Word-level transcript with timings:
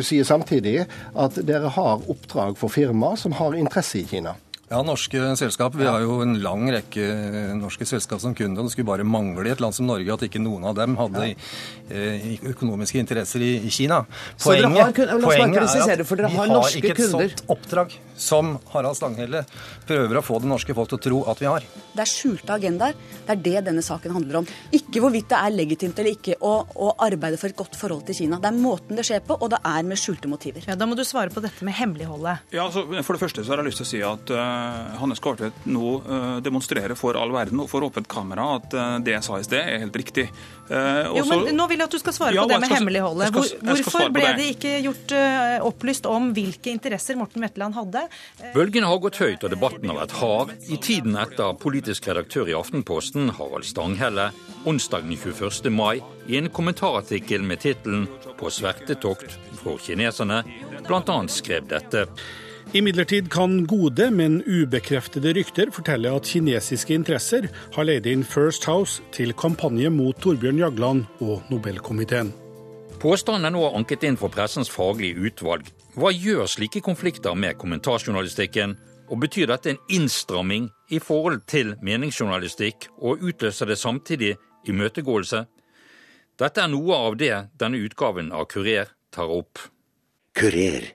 du 0.00 0.06
sier 0.06 0.24
samtidig 0.24 0.86
at 1.14 1.40
dere 1.46 1.72
har 1.76 2.06
oppdrag 2.10 2.56
for 2.60 2.72
firmaer 2.72 3.20
som 3.20 3.36
har 3.36 3.58
interesse 3.58 4.00
i 4.00 4.06
Kina. 4.08 4.34
Ja, 4.70 4.82
norske 4.86 5.18
selskap. 5.34 5.74
Vi 5.74 5.86
har 5.86 5.98
jo 6.04 6.20
en 6.22 6.36
lang 6.44 6.68
rekke 6.70 7.02
norske 7.58 7.82
selskap 7.90 8.20
som 8.22 8.36
kunde. 8.38 8.62
Det 8.62 8.70
skulle 8.70 8.86
bare 8.86 9.02
mangle 9.02 9.48
i 9.48 9.50
et 9.50 9.58
land 9.58 9.74
som 9.74 9.88
Norge 9.88 10.14
at 10.14 10.22
ikke 10.28 10.38
noen 10.38 10.68
av 10.70 10.76
dem 10.78 10.94
hadde 10.94 11.24
eh, 11.90 12.28
økonomiske 12.52 13.00
interesser 13.02 13.42
i, 13.42 13.50
Kina. 13.74 14.04
Poenget, 14.38 15.00
poenget 15.24 15.74
er 15.74 16.04
at 16.04 16.14
vi 16.14 16.38
har 16.38 16.78
ikke 16.78 16.94
et 16.94 17.02
sånt 17.10 17.42
oppdrag 17.50 17.98
som 18.20 18.52
Harald 18.74 18.98
Stanghelle 18.98 19.42
prøver 19.88 20.20
å 20.20 20.22
få 20.22 20.38
det 20.42 20.50
norske 20.50 20.76
folk 20.76 20.92
til 20.92 21.00
å 21.00 21.02
tro 21.06 21.20
at 21.32 21.40
vi 21.42 21.48
har. 21.50 21.66
Det 21.90 22.04
er 22.04 22.10
skjulte 22.10 22.54
agendaer. 22.54 22.94
Det 23.26 23.34
er 23.34 23.42
det 23.48 23.64
denne 23.70 23.82
saken 23.82 24.14
handler 24.14 24.42
om. 24.42 24.48
Ikke 24.76 25.02
hvorvidt 25.02 25.30
det 25.32 25.40
er 25.40 25.54
legitimt 25.56 25.98
eller 25.98 26.14
ikke 26.14 26.36
å, 26.38 26.52
å, 26.76 26.92
arbeide 27.00 27.40
for 27.40 27.50
et 27.50 27.58
godt 27.58 27.78
forhold 27.80 28.04
til 28.06 28.20
Kina. 28.20 28.38
Det 28.38 28.52
er 28.52 28.60
måten 28.60 29.00
det 29.00 29.06
skjer 29.08 29.24
på, 29.26 29.38
og 29.40 29.50
det 29.54 29.62
er 29.66 29.88
med 29.88 29.98
skjulte 29.98 30.30
motiver. 30.30 30.68
Ja, 30.68 30.78
Da 30.78 30.86
må 30.86 30.98
du 30.98 31.02
svare 31.08 31.32
på 31.32 31.42
dette 31.42 31.66
med 31.66 31.74
hemmeligholdet. 31.80 32.46
Ja, 32.54 32.68
altså, 32.68 32.84
For 33.00 33.16
det 33.16 33.24
første 33.24 33.42
så 33.42 33.54
har 33.54 33.64
jeg 33.64 33.72
lyst 33.72 33.82
til 33.82 33.88
å 33.88 33.90
si 33.90 34.02
at 34.04 34.34
uh, 34.36 34.59
Hannes 35.00 35.20
Kartvedt 35.22 35.66
nå 35.70 35.92
uh, 36.04 36.38
demonstrerer 36.44 36.96
for 36.98 37.18
all 37.18 37.32
verden 37.34 37.62
og 37.62 37.68
for 37.70 37.84
åpent 37.86 38.08
kamera 38.10 38.56
at 38.58 38.74
uh, 38.76 38.96
det 39.04 39.16
jeg 39.16 39.26
sa 39.26 39.38
i 39.40 39.46
sted, 39.46 39.60
er 39.60 39.84
helt 39.84 39.96
riktig. 39.96 40.26
jo, 40.70 41.24
men 41.26 41.56
Nå 41.56 41.66
vil 41.70 41.80
jeg 41.80 41.88
at 41.88 41.94
du 41.96 41.98
skal 41.98 42.14
svare 42.14 42.36
ja, 42.36 42.44
på 42.46 42.52
det 42.52 42.60
med 42.62 42.74
hemmeligholdet. 42.76 43.32
Hvor, 43.34 43.48
hvorfor 43.70 44.12
ble 44.14 44.28
det 44.38 44.46
ikke 44.54 44.76
gjort 44.84 45.14
opplyst 45.66 46.06
om 46.06 46.30
hvilke 46.36 46.70
interesser 46.70 47.18
Morten 47.18 47.42
Wetland 47.42 47.74
hadde? 47.74 48.04
Bølgene 48.54 48.86
har 48.86 49.00
gått 49.02 49.18
høyt, 49.18 49.42
og 49.42 49.50
debatten 49.50 49.90
har 49.90 49.98
vært 49.98 50.14
hard 50.20 50.54
i 50.70 50.78
tiden 50.78 51.18
etter 51.18 51.58
politisk 51.58 52.06
redaktør 52.10 52.52
i 52.52 52.54
Aftenposten, 52.54 53.32
Harald 53.40 53.66
Stanghelle, 53.66 54.30
onsdag 54.68 55.08
den 55.08 55.18
21. 55.18 55.72
mai 55.74 55.98
i 56.30 56.38
en 56.38 56.50
kommentarartikkel 56.54 57.42
med 57.42 57.64
tittelen 57.66 58.06
'På 58.38 58.50
svertetokt 58.50 59.34
for 59.58 59.82
kineserne' 59.82 60.44
bl.a. 60.86 61.28
skrev 61.28 61.66
dette. 61.68 62.06
Imidlertid 62.72 63.30
kan 63.30 63.64
gode, 63.66 64.10
men 64.14 64.36
ubekreftede 64.46 65.32
rykter 65.34 65.72
fortelle 65.74 66.12
at 66.14 66.28
kinesiske 66.30 66.94
interesser 66.94 67.48
har 67.74 67.86
leid 67.88 68.04
inn 68.06 68.22
First 68.22 68.62
House 68.70 69.02
til 69.10 69.32
kampanje 69.34 69.90
mot 69.90 70.14
Torbjørn 70.22 70.60
Jagland 70.62 71.08
og 71.18 71.42
Nobelkomiteen. 71.50 72.30
Påstanden 73.02 73.48
er 73.48 73.54
nå 73.56 73.64
anket 73.74 74.06
inn 74.06 74.18
for 74.20 74.30
pressens 74.30 74.70
faglige 74.70 75.18
utvalg. 75.18 75.66
Hva 75.98 76.12
gjør 76.14 76.46
slike 76.46 76.84
konflikter 76.86 77.34
med 77.34 77.58
kommentarjournalistikken, 77.58 78.76
og 79.10 79.18
betyr 79.24 79.50
dette 79.50 79.72
en 79.74 79.82
innstramming 79.90 80.70
i 80.94 81.02
forhold 81.02 81.42
til 81.50 81.74
meningsjournalistikk, 81.82 82.86
og 83.02 83.18
utløser 83.18 83.66
det 83.66 83.80
samtidig 83.82 84.36
imøtegåelse? 84.70 85.42
Dette 86.38 86.62
er 86.62 86.70
noe 86.70 87.02
av 87.08 87.18
det 87.18 87.34
denne 87.58 87.82
utgaven 87.82 88.30
av 88.30 88.46
Kurer 88.46 88.94
tar 89.10 89.34
opp. 89.40 89.58
Kurer. 90.38 90.92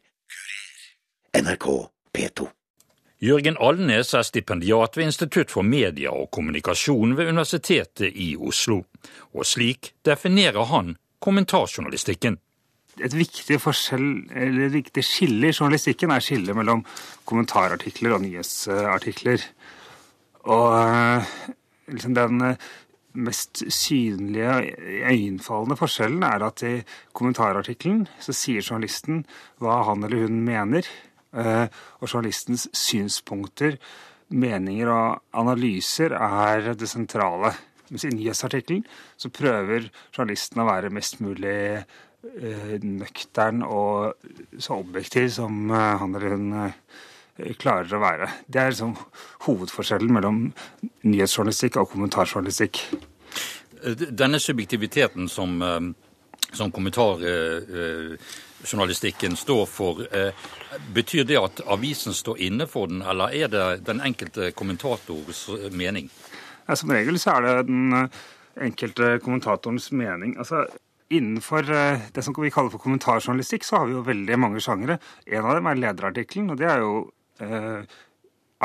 NRK 1.36 1.68
P2. 2.16 2.48
Jørgen 3.20 3.58
Alnes 3.60 4.14
er 4.16 4.24
stipendiat 4.24 4.96
ved 4.96 5.10
Institutt 5.10 5.52
for 5.52 5.68
media 5.68 6.14
og 6.16 6.30
kommunikasjon 6.36 7.16
ved 7.18 7.32
Universitetet 7.32 8.16
i 8.16 8.36
Oslo, 8.40 8.84
og 9.36 9.48
slik 9.48 9.94
definerer 10.08 10.70
han 10.72 10.94
kommentarjournalistikken. 11.24 12.38
Et 13.04 13.12
viktig, 13.12 13.58
forskjell, 13.60 14.08
eller 14.32 14.72
viktig 14.72 15.04
skille 15.04 15.50
i 15.50 15.56
journalistikken 15.56 16.14
er 16.16 16.24
skillet 16.24 16.56
mellom 16.56 16.86
kommentarartikler 17.28 18.16
og 18.16 18.24
nyhetsartikler. 18.24 19.44
Og 20.48 20.70
eh, 20.80 21.34
liksom 21.92 22.16
den 22.16 22.46
eh, 22.54 22.70
mest 23.16 23.64
synlige, 23.74 24.54
øyenfallende 25.10 25.76
forskjellen 25.80 26.24
er 26.24 26.48
at 26.48 26.64
i 26.64 26.78
kommentarartikkelen 27.16 28.06
så 28.24 28.36
sier 28.36 28.64
journalisten 28.64 29.26
hva 29.60 29.82
han 29.90 30.08
eller 30.08 30.28
hun 30.30 30.40
mener. 30.48 30.88
Eh, 31.36 31.68
og 32.00 32.10
journalistens 32.10 32.68
synspunkter, 32.76 33.76
meninger 34.30 34.90
og 34.90 35.22
analyser 35.38 36.16
er 36.18 36.74
det 36.74 36.90
sentrale. 36.90 37.54
Mens 37.92 38.08
i 38.08 38.14
nyhetsartikkelen 38.14 38.86
så 39.18 39.30
prøver 39.30 39.90
journalisten 40.16 40.64
å 40.64 40.70
være 40.70 40.94
mest 40.96 41.20
mulig 41.22 41.58
eh, 41.76 42.78
nøktern 42.82 43.62
og 43.68 44.16
så 44.58 44.80
objektiv 44.80 45.30
som 45.36 45.68
eh, 45.70 45.92
han 46.02 46.16
eller 46.16 46.38
hun 46.40 47.52
klarer 47.60 47.92
å 47.98 48.00
være. 48.00 48.32
Det 48.48 48.62
er 48.62 48.72
liksom 48.72 48.96
hovedforskjellen 49.46 50.14
mellom 50.16 50.40
nyhetsjournalistikk 51.04 51.82
og 51.82 51.92
kommentarjournalistikk. 51.92 52.80
Denne 54.08 54.40
subjektiviteten 54.40 55.28
som, 55.30 55.60
som 56.56 56.72
kommentarjournalistikken 56.72 59.36
står 59.38 59.66
for, 59.70 60.08
betyr 60.96 61.24
det 61.28 61.38
at 61.40 61.62
avisen 61.68 62.14
står 62.14 62.38
inne 62.48 62.68
for 62.68 62.88
den, 62.92 63.02
eller 63.06 63.30
er 63.36 63.48
det 63.52 63.86
den 63.88 64.02
enkelte 64.02 64.52
kommentators 64.58 65.50
mening? 65.72 66.10
Som 66.74 66.96
regel 66.96 67.20
så 67.22 67.38
er 67.38 67.46
det 67.46 67.68
den 67.68 67.94
eh, 67.94 68.24
enkelte 68.66 69.20
kommentatorens 69.24 69.92
mening. 69.92 70.38
Altså, 70.40 70.66
Innenfor 71.14 71.68
eh, 71.70 72.08
det 72.16 72.24
som 72.26 72.34
vi 72.42 72.50
kaller 72.50 72.72
for 72.74 72.82
kommentarjournalistikk, 72.82 73.64
så 73.64 73.78
har 73.78 73.86
vi 73.86 73.94
jo 73.94 74.08
veldig 74.08 74.38
mange 74.42 74.62
sjangere. 74.64 74.98
En 75.30 75.46
av 75.46 75.54
dem 75.54 75.68
er 75.70 75.78
lederartikkelen, 75.78 76.50
og 76.50 76.58
det 76.58 76.66
er 76.66 76.82
jo 76.82 76.96
eh, 77.46 77.84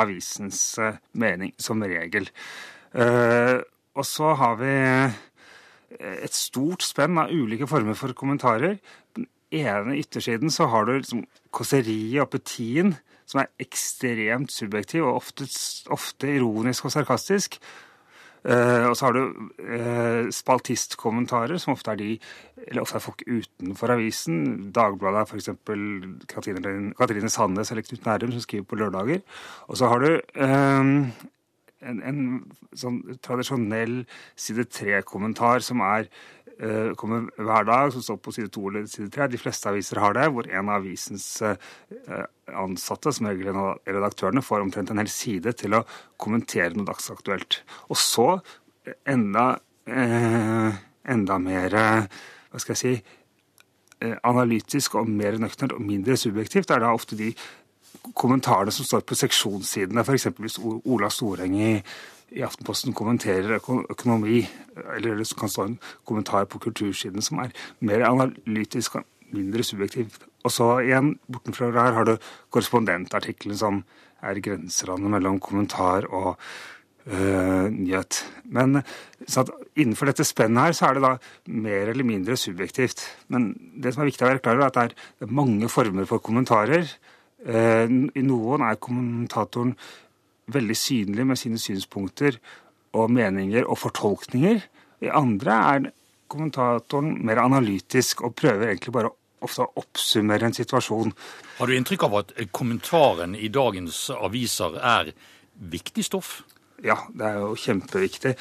avisens 0.01 0.61
eh, 0.81 0.97
mening, 1.21 1.53
som 1.61 1.85
regel. 1.85 2.25
Eh, 2.97 3.59
og 3.93 4.07
så 4.09 4.33
har 4.39 4.57
vi 4.57 4.73
eh, 4.73 5.19
et 5.99 6.35
stort 6.35 6.85
spenn 6.85 7.19
av 7.19 7.31
ulike 7.33 7.67
former 7.69 7.97
for 7.97 8.15
kommentarer. 8.17 8.77
Den 9.17 9.27
ene 9.51 9.97
yttersiden 9.99 10.53
så 10.53 10.69
har 10.71 10.87
du 10.87 10.95
liksom 10.95 11.25
kåseriet 11.51 12.21
og 12.21 12.29
apetien, 12.29 12.95
som 13.27 13.43
er 13.43 13.51
ekstremt 13.63 14.51
subjektiv 14.51 15.05
og 15.07 15.21
ofte, 15.21 15.47
ofte 15.91 16.35
ironisk 16.35 16.87
og 16.87 16.95
sarkastisk. 16.95 17.59
Uh, 18.41 18.89
og 18.89 18.95
så 18.97 19.05
har 19.05 19.13
du 19.13 19.19
uh, 19.61 20.29
spaltistkommentarer, 20.33 21.59
som 21.61 21.75
ofte 21.75 21.93
er 21.93 21.99
de 21.99 22.15
eller 22.57 22.81
ofte 22.81 22.97
er 22.97 23.03
folk 23.03 23.21
utenfor 23.27 23.93
avisen. 23.93 24.71
Dagbladet 24.73 25.21
er 25.21 25.29
f.eks. 25.29 25.51
Katrine, 26.31 26.93
Katrine 26.97 27.29
Sandnes 27.29 27.71
eller 27.71 27.85
Knut 27.85 28.07
Nærum 28.07 28.33
som 28.33 28.41
skriver 28.41 28.65
på 28.65 28.79
lørdager. 28.81 29.21
Og 29.67 29.77
så 29.77 29.91
har 29.91 30.01
du 30.01 30.41
um, 30.41 31.11
en, 31.81 32.01
en, 32.05 32.21
sånn 32.77 33.01
tradisjonell 33.25 34.03
side 34.39 34.67
tre-kommentar 34.71 35.63
som 35.65 35.81
er 35.85 36.07
uh, 36.61 36.93
kommer 36.99 37.27
hver 37.35 37.67
dag, 37.67 37.91
som 37.93 38.05
står 38.05 38.19
på 38.21 38.35
side 38.35 38.53
to 38.53 38.67
eller 38.69 38.85
side 38.91 39.09
tre. 39.13 39.27
De 39.31 39.41
fleste 39.41 39.69
aviser 39.71 40.01
har 40.03 40.15
det, 40.17 40.27
hvor 40.31 40.49
en 40.49 40.69
av 40.69 40.79
avisens 40.79 41.27
ansatte, 41.41 43.13
som 43.15 43.29
regel 43.29 43.55
redaktørene, 43.87 44.45
får 44.45 44.65
omtrent 44.65 44.93
en 44.93 45.01
hel 45.01 45.11
side 45.11 45.55
til 45.59 45.79
å 45.79 45.85
kommentere 46.21 46.75
noe 46.75 46.89
dagsaktuelt. 46.89 47.61
Og 47.89 47.99
så 47.99 48.27
enda, 49.09 49.47
eh, 49.87 50.81
enda 51.11 51.39
mer 51.41 51.75
hva 52.51 52.59
skal 52.59 52.75
jeg 52.75 52.81
si, 52.81 52.93
eh, 54.01 54.15
analytisk 54.27 54.95
og 54.99 55.09
mer 55.09 55.37
nøkternt 55.39 55.75
og 55.75 55.83
mindre 55.85 56.17
subjektivt 56.19 56.71
er 56.71 56.83
da 56.83 56.91
ofte 56.93 57.17
de 57.17 57.31
kommentarene 58.17 58.73
som 58.73 58.87
står 58.87 59.05
på 59.07 59.17
seksjonssidene. 59.19 60.03
F.eks. 60.05 60.29
hvis 60.39 60.59
Ola 60.61 61.09
Storeng 61.13 61.55
i, 61.59 61.71
i 62.31 62.43
Aftenposten 62.45 62.95
kommenterer 62.97 63.59
økonomi, 63.59 64.43
eller 64.95 65.19
det 65.19 65.29
kan 65.37 65.51
stå 65.51 65.67
en 65.69 65.79
kommentar 66.07 66.47
på 66.49 66.61
kultursiden 66.63 67.23
som 67.25 67.41
er 67.43 67.55
mer 67.79 68.05
analytisk 68.09 68.99
og 68.99 69.07
mindre 69.31 69.63
subjektivt. 69.63 70.23
Og 70.43 70.53
så 70.53 70.67
igjen, 70.81 71.15
bortenfra 71.31 71.71
her 71.75 71.97
har 71.97 72.07
du 72.07 72.15
korrespondentartikkelen 72.53 73.57
som 73.57 73.81
er 74.21 74.41
grenselandet 74.43 75.13
mellom 75.15 75.39
kommentar 75.41 76.07
og 76.09 76.35
øh, 77.05 77.69
nyhet. 77.73 78.21
Men 78.45 78.81
innenfor 79.75 80.09
dette 80.09 80.25
spennet 80.27 80.69
her 80.69 80.77
så 80.77 80.89
er 80.89 80.97
det 80.97 81.05
da 81.05 81.13
mer 81.45 81.93
eller 81.93 82.07
mindre 82.07 82.37
subjektivt. 82.37 83.03
Men 83.33 83.53
det 83.81 83.93
som 83.93 84.03
er 84.03 84.11
viktig 84.11 84.27
å 84.27 84.31
være 84.33 84.43
klar 84.43 84.59
over, 84.59 84.67
er 84.69 84.91
at 84.91 84.95
det 84.97 85.29
er 85.29 85.39
mange 85.41 85.69
former 85.69 86.09
for 86.09 86.23
kommentarer. 86.23 86.89
I 87.41 88.21
noen 88.25 88.63
er 88.65 88.77
kommentatoren 88.81 89.73
veldig 90.51 90.77
synlig 90.77 91.25
med 91.25 91.39
sine 91.39 91.61
synspunkter 91.61 92.37
og 92.97 93.11
meninger 93.13 93.65
og 93.65 93.79
fortolkninger. 93.81 94.61
I 95.01 95.09
andre 95.15 95.57
er 95.73 95.89
kommentatoren 96.31 97.15
mer 97.25 97.41
analytisk 97.43 98.23
og 98.27 98.35
prøver 98.39 98.69
egentlig 98.69 98.93
bare 98.95 99.11
å 99.41 99.67
oppsummere 99.81 100.47
en 100.47 100.55
situasjon. 100.55 101.13
Har 101.57 101.69
du 101.69 101.75
inntrykk 101.75 102.05
av 102.07 102.17
at 102.21 102.33
kommentaren 102.53 103.33
i 103.35 103.49
dagens 103.49 104.09
aviser 104.13 104.77
er 104.77 105.13
viktig 105.71 106.05
stoff? 106.05 106.41
Ja, 106.85 106.97
det 107.13 107.25
er 107.25 107.41
jo 107.41 107.55
kjempeviktig. 107.57 108.35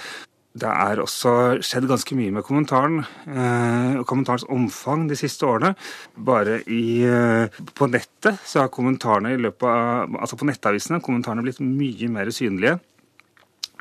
Det 0.51 0.67
er 0.67 0.99
også 0.99 1.33
skjedd 1.63 1.87
ganske 1.87 2.17
mye 2.19 2.33
med 2.35 2.43
kommentaren 2.43 3.05
eh, 3.31 4.01
og 4.01 4.07
kommentarens 4.11 4.49
omfang 4.51 5.05
de 5.07 5.15
siste 5.19 5.47
årene. 5.47 5.77
Bare 6.19 6.57
i, 6.67 7.07
eh, 7.07 7.61
på 7.79 7.87
nettet 7.87 8.41
så 8.43 8.65
har 8.65 8.73
kommentarene 8.75 9.37
i 9.37 9.39
løpet 9.39 9.69
av, 9.71 10.17
altså 10.19 10.39
på 10.41 10.49
nettavisene 10.49 10.99
kommentarene 11.07 11.45
blitt 11.47 11.61
mye 11.63 12.09
mer 12.11 12.33
synlige. 12.35 12.81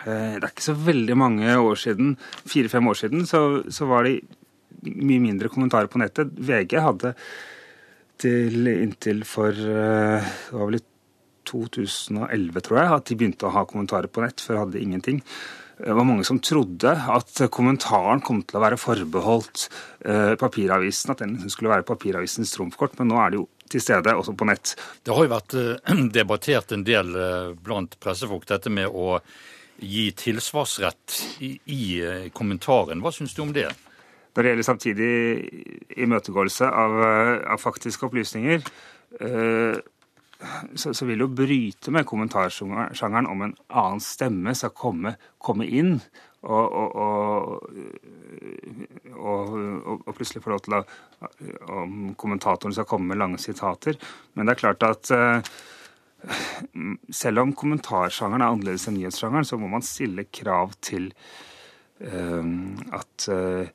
Eh, 0.06 0.36
det 0.38 0.44
er 0.44 0.52
ikke 0.52 0.68
så 0.68 0.76
veldig 0.78 1.18
mange 1.18 1.56
år 1.58 1.80
siden, 1.82 2.12
fire-fem 2.46 2.92
år 2.92 3.00
siden, 3.02 3.26
så, 3.26 3.42
så 3.66 3.88
var 3.90 4.06
det 4.06 4.20
mye 4.86 5.24
mindre 5.24 5.50
kommentarer 5.50 5.90
på 5.90 6.04
nettet. 6.04 6.36
VG 6.38 6.76
hadde 6.86 7.16
inntil, 8.22 8.70
inntil 8.76 9.26
for 9.26 9.58
Det 9.58 10.54
var 10.54 10.70
vel 10.70 10.78
i 10.78 10.84
2011, 11.50 12.62
tror 12.62 12.78
jeg, 12.78 12.94
at 12.94 13.10
de 13.10 13.18
begynte 13.18 13.50
å 13.50 13.56
ha 13.58 13.66
kommentarer 13.66 14.12
på 14.14 14.22
nett. 14.22 14.38
Før 14.38 14.62
hadde 14.62 14.78
de 14.78 14.86
ingenting. 14.86 15.24
Det 15.80 15.94
var 15.96 16.04
mange 16.04 16.26
som 16.28 16.42
trodde 16.44 16.92
at 16.92 17.40
kommentaren 17.56 18.20
kom 18.26 18.42
til 18.44 18.60
å 18.60 18.64
være 18.66 18.80
forbeholdt 18.80 19.68
eh, 20.04 20.34
papiravisen, 20.40 21.14
at 21.14 21.22
den 21.24 21.38
skulle 21.48 21.72
være 21.72 21.88
papiravisens 21.88 22.52
trumfkort, 22.52 22.98
men 23.00 23.08
nå 23.14 23.20
er 23.24 23.32
det 23.32 23.40
jo 23.40 23.46
til 23.72 23.84
stede 23.86 24.16
også 24.18 24.34
på 24.36 24.48
nett. 24.50 24.74
Det 25.06 25.16
har 25.16 25.24
jo 25.24 25.32
vært 25.32 25.56
eh, 25.56 26.02
debattert 26.18 26.74
en 26.76 26.84
del 26.84 27.14
eh, 27.16 27.54
blant 27.64 27.96
pressefolk, 28.04 28.44
dette 28.50 28.74
med 28.74 28.92
å 28.92 29.22
gi 29.80 30.10
tilsvarsrett 30.20 31.22
i, 31.48 31.54
i 31.72 31.84
kommentaren. 32.36 33.00
Hva 33.00 33.14
syns 33.16 33.38
du 33.38 33.46
om 33.46 33.56
det? 33.56 33.70
Når 34.36 34.44
det 34.44 34.52
gjelder 34.52 34.68
samtidig 34.68 35.14
imøtegåelse 36.04 36.68
av, 36.68 36.98
av 37.56 37.64
faktiske 37.64 38.04
opplysninger, 38.10 38.68
så, 40.76 40.94
så, 40.94 41.06
vil 41.06 41.26
jo 41.26 41.28
bryte 41.36 41.92
med 41.92 42.06
kommentarsjangeren 42.08 43.28
om 43.28 43.42
en 43.44 43.56
annen 43.68 44.04
stemme 44.04 44.54
skal 44.56 44.72
komme, 44.72 45.16
komme 45.42 45.68
inn 45.68 45.98
og, 46.48 46.76
og, 46.80 46.96
og, 49.20 49.58
og, 49.98 50.14
plutselig 50.16 50.44
få 50.46 50.54
lov 50.54 50.62
til 50.64 50.78
å 50.78 50.84
Om 51.82 52.14
kommentatoren 52.16 52.72
skal 52.72 52.88
komme 52.88 53.12
med 53.12 53.20
lange 53.20 53.42
sitater. 53.44 54.00
Men 54.34 54.48
det 54.48 54.54
er 54.54 54.62
klart 54.62 54.86
at 54.88 55.12
uh, 55.12 55.44
selv 57.12 57.44
om 57.44 57.52
kommentarsjangeren 57.52 58.46
er 58.46 58.54
annerledes 58.54 58.88
enn 58.88 58.96
nyhetssjangeren, 58.96 59.48
så 59.48 59.60
må 59.60 59.68
man 59.68 59.84
stille 59.84 60.30
krav 60.32 60.78
til 60.80 61.12
uh, 62.08 62.48
at 62.96 63.28
uh, 63.28 63.68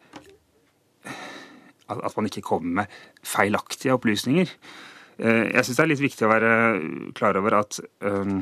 at 1.93 2.17
man 2.17 2.31
ikke 2.31 2.47
kommer 2.49 2.81
med 2.81 2.99
feilaktige 3.21 3.93
opplysninger. 3.93 4.49
Eh, 5.19 5.51
jeg 5.53 5.67
syns 5.67 5.77
det 5.79 5.85
er 5.85 5.93
litt 5.93 6.03
viktig 6.03 6.27
å 6.27 6.33
være 6.33 6.55
klar 7.15 7.39
over 7.39 7.61
at 7.61 7.79
um, 8.03 8.41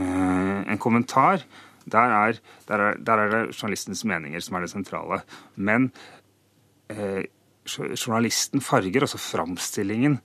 en 0.00 0.80
kommentar 0.80 1.44
der 1.90 2.14
er, 2.14 2.38
der, 2.68 2.84
er, 2.84 2.98
der 3.00 3.18
er, 3.18 3.32
det 3.32 3.56
journalistens 3.56 4.04
meninger 4.06 4.42
som 4.44 4.56
er 4.56 4.64
det 4.64 4.72
sentrale. 4.72 5.20
Men 5.56 5.90
eh, 6.92 7.24
journalisten 7.66 8.62
farger 8.64 9.06
også 9.06 9.20
framstillingen 9.20 10.20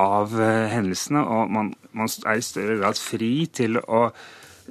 av 0.00 0.34
eh, 0.40 0.66
hendelsene, 0.72 1.22
og 1.22 1.52
man, 1.52 1.70
man, 1.96 2.10
er 2.26 2.40
i 2.40 2.44
større 2.44 2.78
grad 2.80 2.98
fri 3.00 3.30
til 3.54 3.78
å, 3.80 4.02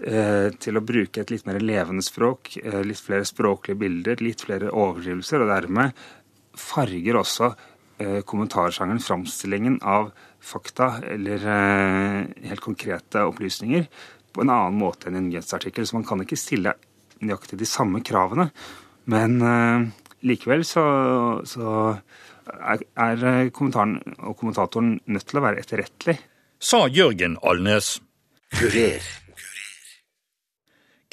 eh, 0.01 0.50
til 0.62 0.78
å 0.78 0.83
bruke 0.86 1.24
et 1.24 1.33
litt 1.33 1.48
mer 1.48 1.62
levende 1.63 2.06
språk, 2.06 2.57
eh, 2.62 2.81
litt 2.86 3.01
flere 3.01 3.25
språklige 3.25 3.80
bilder, 3.86 4.25
litt 4.25 4.45
flere 4.45 4.74
overdrivelser, 4.74 5.45
og 5.45 5.54
dermed 5.54 6.06
farger 6.56 7.21
også 7.21 7.54
Eh, 7.54 7.75
kommentarsjangeren, 8.27 9.00
framstillingen 9.00 9.77
av 9.81 10.09
fakta 10.45 11.01
eller 11.09 11.47
eh, 11.47 12.47
helt 12.50 12.62
konkrete 12.62 13.24
opplysninger 13.25 13.88
på 14.36 14.44
en 14.44 14.51
annen 14.51 14.80
måte 14.80 15.09
enn 15.09 15.19
en 15.19 15.30
nyhetsartikkel. 15.30 15.88
Så 15.88 15.97
man 15.97 16.07
kan 16.07 16.21
ikke 16.24 16.39
stille 16.39 16.75
nøyaktig 17.24 17.59
de 17.62 17.69
samme 17.69 18.01
kravene. 18.06 18.50
Men 19.12 19.38
uh, 19.42 19.86
likevel 20.25 20.65
så, 20.68 20.83
så 21.47 21.68
er, 22.45 22.81
er, 22.97 23.51
kommentaren 23.56 24.00
og 24.18 24.36
kommentatoren 24.39 24.97
nødt 25.06 25.27
til 25.30 25.39
å 25.39 25.45
være 25.45 25.62
etterrettelig. 25.63 26.18
Sa 26.59 26.86
Jørgen 26.89 27.38
Alnes. 27.45 28.00
Kurer. 28.56 29.06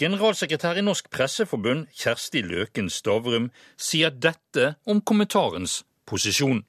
Generalsekretær 0.03 0.81
i 0.81 0.83
Norsk 0.83 1.13
Presseforbund, 1.13 1.87
Kjersti 1.95 2.43
Løken 2.43 2.89
Stavrum, 2.91 3.51
sier 3.79 4.11
dette 4.11 4.73
om 4.89 5.03
kommentarens 5.05 5.83
posisjon. 6.09 6.65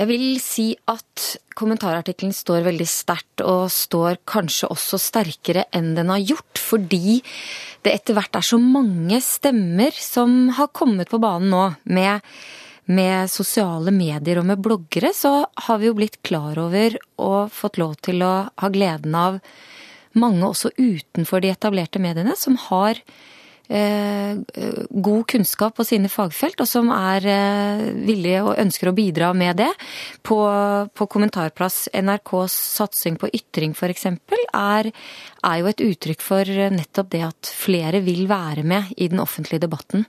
Jeg 0.00 0.08
vil 0.08 0.38
si 0.40 0.70
at 0.88 1.24
kommentarartikkelen 1.60 2.32
står 2.32 2.62
veldig 2.64 2.86
sterkt, 2.88 3.42
og 3.44 3.66
står 3.68 4.22
kanskje 4.24 4.70
også 4.72 4.96
sterkere 4.96 5.66
enn 5.76 5.90
den 5.98 6.08
har 6.08 6.22
gjort, 6.24 6.56
fordi 6.56 7.18
det 7.84 7.92
etter 7.92 8.16
hvert 8.16 8.38
er 8.38 8.46
så 8.48 8.56
mange 8.56 9.18
stemmer 9.20 9.92
som 9.92 10.54
har 10.56 10.72
kommet 10.72 11.12
på 11.12 11.20
banen 11.20 11.52
nå. 11.52 11.66
Med, 11.92 12.24
med 12.88 13.28
sosiale 13.28 13.92
medier 13.92 14.40
og 14.40 14.48
med 14.48 14.62
bloggere, 14.64 15.12
så 15.12 15.42
har 15.66 15.82
vi 15.82 15.90
jo 15.90 15.98
blitt 16.00 16.16
klar 16.24 16.56
over 16.64 16.96
og 17.20 17.52
fått 17.52 17.76
lov 17.82 17.98
til 18.00 18.24
å 18.24 18.32
ha 18.48 18.72
gleden 18.72 19.18
av 19.20 19.36
mange 20.16 20.48
også 20.48 20.72
utenfor 20.80 21.44
de 21.44 21.52
etablerte 21.52 22.00
mediene 22.00 22.32
som 22.40 22.56
har 22.70 23.04
god 23.70 25.26
kunnskap 25.30 25.76
på 25.76 25.84
sine 25.86 26.08
fagfelt, 26.10 26.60
og 26.60 26.68
som 26.68 26.90
er 26.90 27.26
eh, 27.30 27.82
villige 28.02 28.42
og 28.42 28.58
ønsker 28.58 28.90
å 28.90 28.94
bidra 28.96 29.30
med 29.36 29.60
det. 29.62 29.70
På, 30.26 30.38
på 30.90 31.06
kommentarplass 31.10 31.88
NRKs 31.94 32.56
satsing 32.76 33.18
på 33.20 33.30
ytring 33.36 33.76
f.eks. 33.76 34.06
Er, 34.58 34.90
er 34.90 35.60
jo 35.60 35.68
et 35.70 35.84
uttrykk 35.84 36.24
for 36.24 36.50
nettopp 36.74 37.12
det 37.14 37.22
at 37.28 37.52
flere 37.54 38.02
vil 38.02 38.26
være 38.30 38.66
med 38.66 38.90
i 38.96 39.10
den 39.12 39.22
offentlige 39.22 39.62
debatten. 39.66 40.06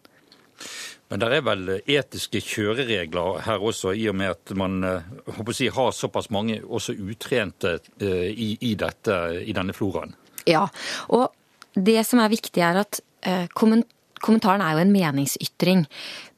Men 1.12 1.20
det 1.20 1.28
er 1.28 1.44
vel 1.44 1.70
etiske 1.76 2.40
kjøreregler 2.40 3.42
her 3.46 3.62
også, 3.68 3.92
i 3.94 4.08
og 4.08 4.16
med 4.16 4.32
at 4.32 4.56
man 4.58 4.82
eh, 4.88 5.46
si, 5.54 5.70
har 5.70 5.94
såpass 5.94 6.32
mange 6.34 6.62
også 6.64 6.96
utrente 6.98 7.78
i, 8.00 8.56
i, 8.58 8.74
dette, 8.80 9.22
i 9.44 9.54
denne 9.54 9.76
floraen? 9.76 10.16
Ja, 10.50 10.66
og 11.14 11.30
det 11.76 12.02
som 12.08 12.24
er 12.24 12.32
viktig 12.32 12.64
er 12.66 12.82
at 12.82 13.02
Eh, 13.02 13.11
kommentaren 13.22 14.64
er 14.66 14.76
jo 14.76 14.84
en 14.86 14.94
meningsytring, 14.94 15.86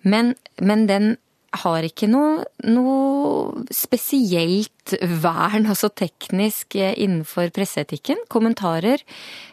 men, 0.03 0.33
men 0.59 0.87
den 0.89 1.13
har 1.61 1.85
ikke 1.85 2.07
noe, 2.09 2.45
noe, 2.65 3.65
spesielt 3.73 4.95
vern, 5.21 5.67
altså 5.69 5.89
teknisk, 5.93 6.77
eh, 6.79 6.95
innenfor 6.97 7.51
presseetikken. 7.53 8.23
Kommentarer 8.31 9.03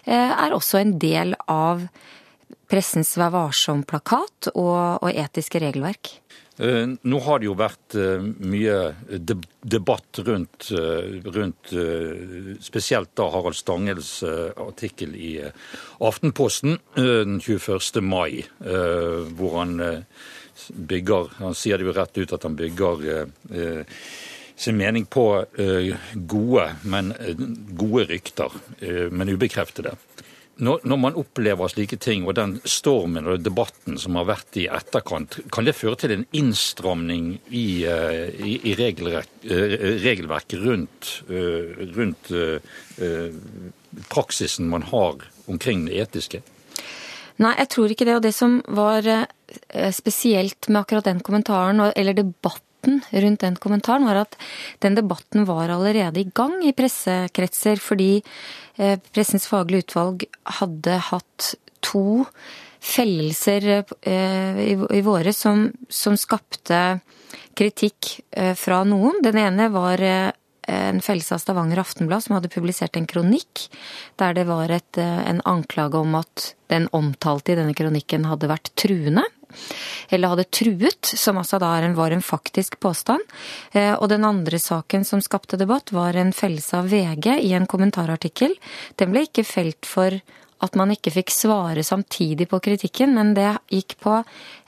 eh, 0.06 0.32
er 0.32 0.56
også 0.56 0.80
en 0.80 0.96
del 1.02 1.36
av 1.50 1.84
pressens 2.70 3.16
Vær 3.18 3.34
varsom-plakat 3.34 4.52
og, 4.54 5.02
og 5.02 5.10
etiske 5.10 5.60
regelverk. 5.62 6.14
Eh, 6.60 6.86
nå 7.02 7.18
har 7.24 7.40
det 7.40 7.46
jo 7.48 7.54
vært 7.56 7.94
eh, 7.96 8.20
mye 8.20 8.74
debatt 9.64 10.20
rundt, 10.26 10.66
eh, 10.76 11.14
rundt 11.24 11.72
spesielt 12.60 13.14
da 13.16 13.28
Harald 13.32 13.56
Stangels 13.56 14.18
artikkel 14.24 15.14
i 15.16 15.30
Aftenposten 16.04 16.76
den 16.96 17.38
21. 17.40 18.02
mai, 18.04 18.42
hvor 18.60 19.56
han 19.60 20.04
bygger 20.90 21.30
Han 21.38 21.56
sier 21.56 21.78
det 21.78 21.86
jo 21.88 21.94
rett 21.96 22.20
ut 22.20 22.34
at 22.36 22.44
han 22.44 22.58
bygger 22.58 23.06
sin 24.60 24.76
mening 24.76 25.06
på 25.08 25.24
gode, 26.28 26.66
men 26.84 27.14
gode 27.78 28.04
rykter, 28.10 28.56
men 29.10 29.32
ubekreftede. 29.32 29.94
Når, 30.60 30.82
når, 30.84 30.98
man 31.00 31.16
opplever 31.16 31.70
slike 31.72 31.96
ting, 32.00 32.26
og 32.28 32.36
den 32.36 32.58
stormen 32.68 33.28
og 33.30 33.40
debatten 33.44 33.96
som 34.00 34.18
har 34.20 34.28
vært 34.28 34.58
i 34.60 34.66
etterkant, 34.68 35.38
kan 35.52 35.64
det 35.64 35.76
føre 35.78 35.96
til 36.02 36.14
en 36.14 36.26
innstramning 36.36 37.32
i, 37.48 37.82
eh, 37.88 38.28
i, 38.36 38.58
i 38.68 38.74
eh, 38.76 38.80
regelverket 40.04 40.60
rundt, 40.60 41.12
eh, 41.32 41.84
rundt 41.96 42.32
praksisen 44.12 44.68
man 44.68 44.84
har 44.92 45.24
omkring 45.50 45.86
det 45.88 46.00
etiske? 46.04 46.42
Nei, 47.40 47.54
jeg 47.56 47.70
tror 47.72 47.92
ikke 47.92 48.04
det. 48.04 48.18
Og 48.18 48.24
det 48.26 48.34
som 48.36 48.58
var 48.68 49.06
spesielt 49.96 50.68
med 50.68 50.82
akkurat 50.82 51.08
den 51.08 51.22
kommentaren, 51.24 51.80
eller 51.96 52.18
debatten 52.20 52.69
debatten 52.80 53.02
rundt 53.22 53.40
den 53.40 53.56
kommentaren 53.56 54.06
var 54.06 54.16
at 54.24 54.36
den 54.80 54.94
debatten 54.94 55.46
var 55.46 55.68
allerede 55.68 56.20
i 56.20 56.30
gang 56.32 56.62
i 56.64 56.72
pressekretser, 56.72 57.76
fordi 57.76 58.22
eh, 58.78 58.98
Pressens 59.12 59.46
faglige 59.46 59.84
utvalg 59.84 60.24
hadde 60.44 60.98
hatt 61.10 61.54
to 61.82 62.24
fellelser 62.80 63.84
eh, 64.02 64.72
i 64.72 65.02
våre 65.02 65.32
som, 65.32 65.70
som 65.88 66.16
skapte 66.16 67.00
kritikk 67.54 68.20
eh, 68.30 68.54
fra 68.54 68.84
noen. 68.84 69.20
Den 69.22 69.36
ene 69.38 69.68
var 69.70 70.00
en 70.70 71.00
fellelse 71.02 71.34
av 71.34 71.40
Stavanger 71.40 71.80
Aftenblad 71.80 72.22
som 72.22 72.36
hadde 72.36 72.52
publisert 72.52 72.96
en 72.96 73.08
kronikk 73.08 73.66
der 74.20 74.34
det 74.36 74.44
var 74.46 74.70
et, 74.70 74.98
en 75.00 75.40
anklage 75.48 75.98
om 75.98 76.14
at 76.14 76.52
den 76.70 76.86
omtalte 76.94 77.52
i 77.52 77.58
denne 77.58 77.74
kronikken 77.74 78.28
hadde 78.28 78.48
vært 78.52 78.70
truende 78.78 79.24
eller 80.08 80.34
hadde 80.34 80.48
truet, 80.50 81.12
som 81.16 81.38
altså 81.40 81.60
da 81.62 81.72
var 81.96 82.10
en 82.14 82.22
faktisk 82.22 82.80
påstand. 82.80 83.22
Eh, 83.72 83.94
og 83.94 84.08
den 84.12 84.26
andre 84.26 84.58
saken 84.58 85.04
som 85.04 85.22
skapte 85.22 85.58
debatt, 85.60 85.92
var 85.92 86.16
en 86.18 86.32
fellelse 86.32 86.82
av 86.82 86.90
VG 86.90 87.38
i 87.40 87.54
en 87.56 87.68
kommentarartikkel. 87.70 88.54
Den 88.96 89.14
ble 89.14 89.26
ikke 89.28 89.46
felt 89.46 89.88
for 89.88 90.20
at 90.60 90.76
man 90.76 90.92
ikke 90.92 91.12
fikk 91.14 91.32
svare 91.32 91.84
samtidig 91.86 92.48
på 92.50 92.60
kritikken, 92.62 93.14
men 93.16 93.32
det 93.36 93.48
gikk 93.72 93.96
på 94.04 94.18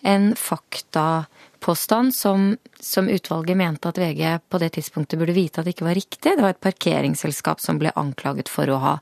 en 0.08 0.30
faktapåstand 0.38 2.14
som, 2.16 2.52
som 2.80 3.10
utvalget 3.12 3.58
mente 3.60 3.90
at 3.90 4.00
VG 4.00 4.24
på 4.48 4.60
det 4.62 4.72
tidspunktet 4.78 5.20
burde 5.20 5.36
vite 5.36 5.60
at 5.60 5.68
det 5.68 5.76
ikke 5.76 5.90
var 5.90 5.98
riktig. 5.98 6.32
Det 6.32 6.44
var 6.44 6.56
et 6.56 6.64
parkeringsselskap 6.64 7.60
som 7.60 7.80
ble 7.82 7.92
anklaget 7.98 8.48
for 8.52 8.72
å 8.72 8.80
ha 8.80 8.94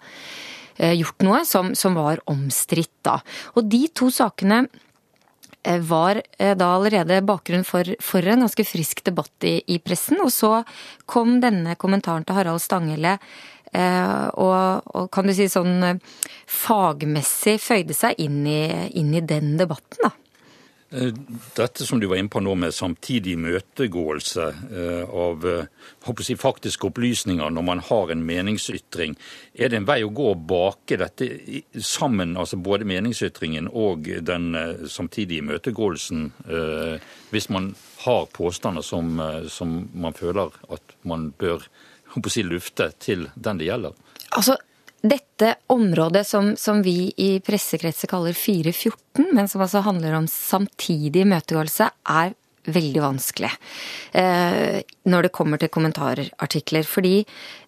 eh, 0.77 0.97
gjort 0.99 1.27
noe 1.27 1.45
som, 1.47 1.75
som 1.79 1.99
var 1.99 2.25
omstridt 2.31 2.97
da. 3.07 3.21
Og 3.55 3.71
de 3.71 3.85
to 3.95 4.11
sakene 4.15 4.65
var 5.62 6.23
da 6.38 6.67
allerede 6.75 7.21
bakgrunn 7.29 7.67
for, 7.69 7.85
for 8.00 8.25
en 8.25 8.47
ganske 8.47 8.64
frisk 8.64 9.02
debatt 9.05 9.45
i, 9.45 9.59
i, 9.69 9.76
pressen. 9.85 10.21
Og 10.25 10.33
så 10.33 10.62
kom 11.05 11.38
denne 11.43 11.75
kommentaren 11.76 12.25
til 12.25 12.38
Harald 12.38 12.62
Stanghelle 12.64 13.19
og, 13.71 14.88
og, 14.90 15.05
kan 15.14 15.29
du 15.29 15.35
si 15.37 15.47
sånn 15.52 16.00
fagmessig 16.50 17.59
føyde 17.62 17.95
seg 17.95 18.19
inn 18.19 18.40
i, 18.49 18.64
inn 18.99 19.12
i 19.14 19.23
den 19.23 19.55
debatten, 19.61 20.00
da. 20.02 20.14
Eh, 20.93 21.13
dette 21.55 21.87
som 21.87 22.01
du 22.01 22.07
var 22.11 22.19
inne 22.19 22.33
på 22.33 22.41
nå 22.43 22.57
med 22.59 22.75
samtidig 22.75 23.37
møtegåelse 23.39 24.47
eh, 24.75 25.05
av 25.07 25.45
eh, 25.47 26.17
si, 26.27 26.35
faktiske 26.35 26.89
opplysninger 26.89 27.53
når 27.55 27.63
man 27.63 27.83
har 27.87 28.11
en 28.11 28.25
meningsytring, 28.27 29.15
er 29.55 29.71
det 29.71 29.79
en 29.79 29.87
vei 29.87 30.01
å 30.03 30.11
gå 30.11 30.33
å 30.33 30.41
bake 30.51 30.99
dette 30.99 31.29
sammen, 31.79 32.35
altså 32.35 32.59
både 32.59 32.89
meningsytringen 32.91 33.69
og 33.71 34.11
den 34.27 34.51
samtidige 34.91 35.45
møtegåelsen, 35.47 36.27
hvis 37.31 37.49
man 37.55 37.71
har 38.03 38.27
påstander 38.35 38.83
som, 38.83 39.21
som 39.53 39.77
man 39.95 40.17
føler 40.17 40.57
at 40.75 40.97
man 41.07 41.31
bør 41.39 41.63
si, 42.27 42.43
lufte 42.43 42.91
til 42.99 43.29
den 43.37 43.63
det 43.63 43.71
gjelder? 43.71 43.95
Altså, 44.35 44.59
dette 45.00 45.54
området 45.73 46.26
som, 46.26 46.52
som, 46.61 46.83
vi 46.85 47.12
i 47.16 47.30
pressekretser 47.45 48.11
kaller 48.11 48.37
414, 48.37 49.30
men 49.33 49.49
som 49.49 49.62
altså 49.64 49.83
handler 49.87 50.19
om 50.19 50.28
samtidig 50.28 51.25
imøtegåelse, 51.25 51.88
er 52.12 52.35
veldig 52.71 53.00
vanskelig 53.00 53.50
eh, 54.21 54.83
når 55.09 55.26
det 55.26 55.33
kommer 55.33 55.61
til 55.61 55.73
kommentarartikler. 55.73 56.85
Fordi 56.85 57.23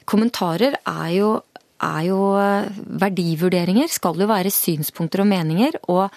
kommentarer 0.04 0.76
er 0.76 1.08
jo, 1.16 1.30
er 1.80 2.00
jo 2.10 2.20
eh, 2.36 2.80
verdivurderinger, 3.00 3.88
skal 3.88 4.20
jo 4.20 4.28
være 4.28 4.52
synspunkter 4.52 5.24
og 5.24 5.30
meninger. 5.32 5.80
Og, 5.88 6.12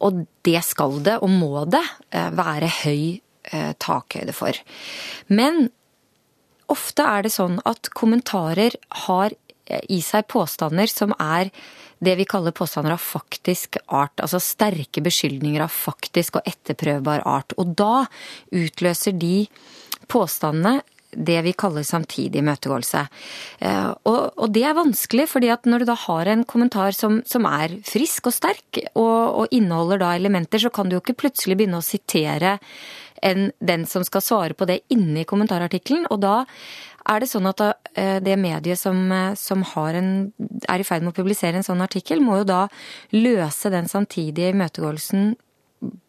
og 0.00 0.22
det 0.48 0.62
skal 0.64 1.02
det, 1.04 1.18
og 1.20 1.34
må 1.34 1.66
det, 1.68 1.84
eh, 2.16 2.30
være 2.32 2.72
høy 2.80 3.02
eh, 3.52 3.74
takhøyde 3.76 4.32
for. 4.36 4.56
Men 5.28 5.68
ofte 6.72 7.04
er 7.04 7.28
det 7.28 7.34
sånn 7.36 7.60
at 7.68 7.92
kommentarer 7.96 8.80
har 9.04 9.36
i 9.88 10.00
seg 10.04 10.28
påstander 10.30 10.90
som 10.90 11.14
er 11.18 11.52
det 11.98 12.14
vi 12.20 12.26
kaller 12.30 12.54
påstander 12.54 12.94
av 12.94 13.02
faktisk 13.02 13.80
art. 13.86 14.20
Altså 14.22 14.40
sterke 14.42 15.02
beskyldninger 15.04 15.64
av 15.64 15.72
faktisk 15.74 16.38
og 16.38 16.46
etterprøvbar 16.46 17.24
art. 17.26 17.56
Og 17.58 17.74
da 17.78 18.06
utløser 18.54 19.16
de 19.18 19.48
påstandene 20.08 20.78
det 21.08 21.38
vi 21.46 21.54
kaller 21.56 21.86
samtidig 21.86 22.42
imøtegåelse. 22.42 23.00
Eh, 23.64 23.90
og, 24.04 24.18
og, 24.36 24.46
det 24.52 24.64
er 24.68 24.76
vanskelig, 24.76 25.24
fordi 25.32 25.50
at 25.52 25.64
når 25.68 25.82
du 25.82 25.88
da 25.88 25.96
har 26.04 26.28
en 26.28 26.44
kommentar 26.48 26.92
som, 26.96 27.22
som 27.26 27.48
er 27.48 27.78
frisk 27.88 28.28
og 28.28 28.36
sterk, 28.36 28.82
og, 28.92 29.16
og, 29.40 29.44
inneholder 29.56 30.02
da 30.02 30.12
elementer, 30.18 30.60
så 30.60 30.72
kan 30.74 30.88
du 30.88 30.98
jo 30.98 31.02
ikke 31.02 31.16
plutselig 31.24 31.56
begynne 31.58 31.80
å 31.80 31.86
sitere 31.86 32.58
en, 33.22 33.50
den 33.58 33.86
som 33.86 34.04
skal 34.06 34.24
svare 34.24 34.56
på 34.58 34.68
det 34.68 34.82
inni 34.94 35.24
kommentarartikkelen. 35.28 36.06
Og 36.12 36.22
da 36.22 36.42
er 37.08 37.22
det 37.22 37.30
sånn 37.30 37.48
at 37.48 37.62
eh, 37.64 38.18
det 38.24 38.36
mediet 38.40 38.80
som, 38.80 39.00
eh, 39.12 39.34
som 39.38 39.64
en, 39.64 40.10
er 40.68 40.80
i 40.80 40.86
ferd 40.86 41.04
med 41.04 41.14
å 41.14 41.18
publisere 41.20 41.60
en 41.60 41.66
sånn 41.66 41.84
artikkel, 41.84 42.20
må 42.20 42.42
jo 42.42 42.48
da 42.48 42.62
løse 43.16 43.72
den 43.72 43.88
samtidige 43.88 44.52
imøtegåelsen 44.54 45.32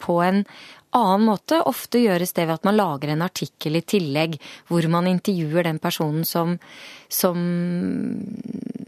på 0.01 0.19
en 0.25 0.43
annen 0.97 1.25
måte. 1.27 1.61
Ofte 1.69 2.01
gjøres 2.01 2.33
det 2.33 2.47
ved 2.47 2.57
at 2.57 2.67
man 2.67 2.77
lager 2.79 3.13
en 3.13 3.25
artikkel 3.25 3.77
i 3.79 3.85
tillegg, 3.85 4.39
hvor 4.69 4.85
man 4.91 5.09
intervjuer 5.09 5.67
den 5.67 5.79
personen 5.81 6.25
som, 6.25 6.57
som, 7.07 7.37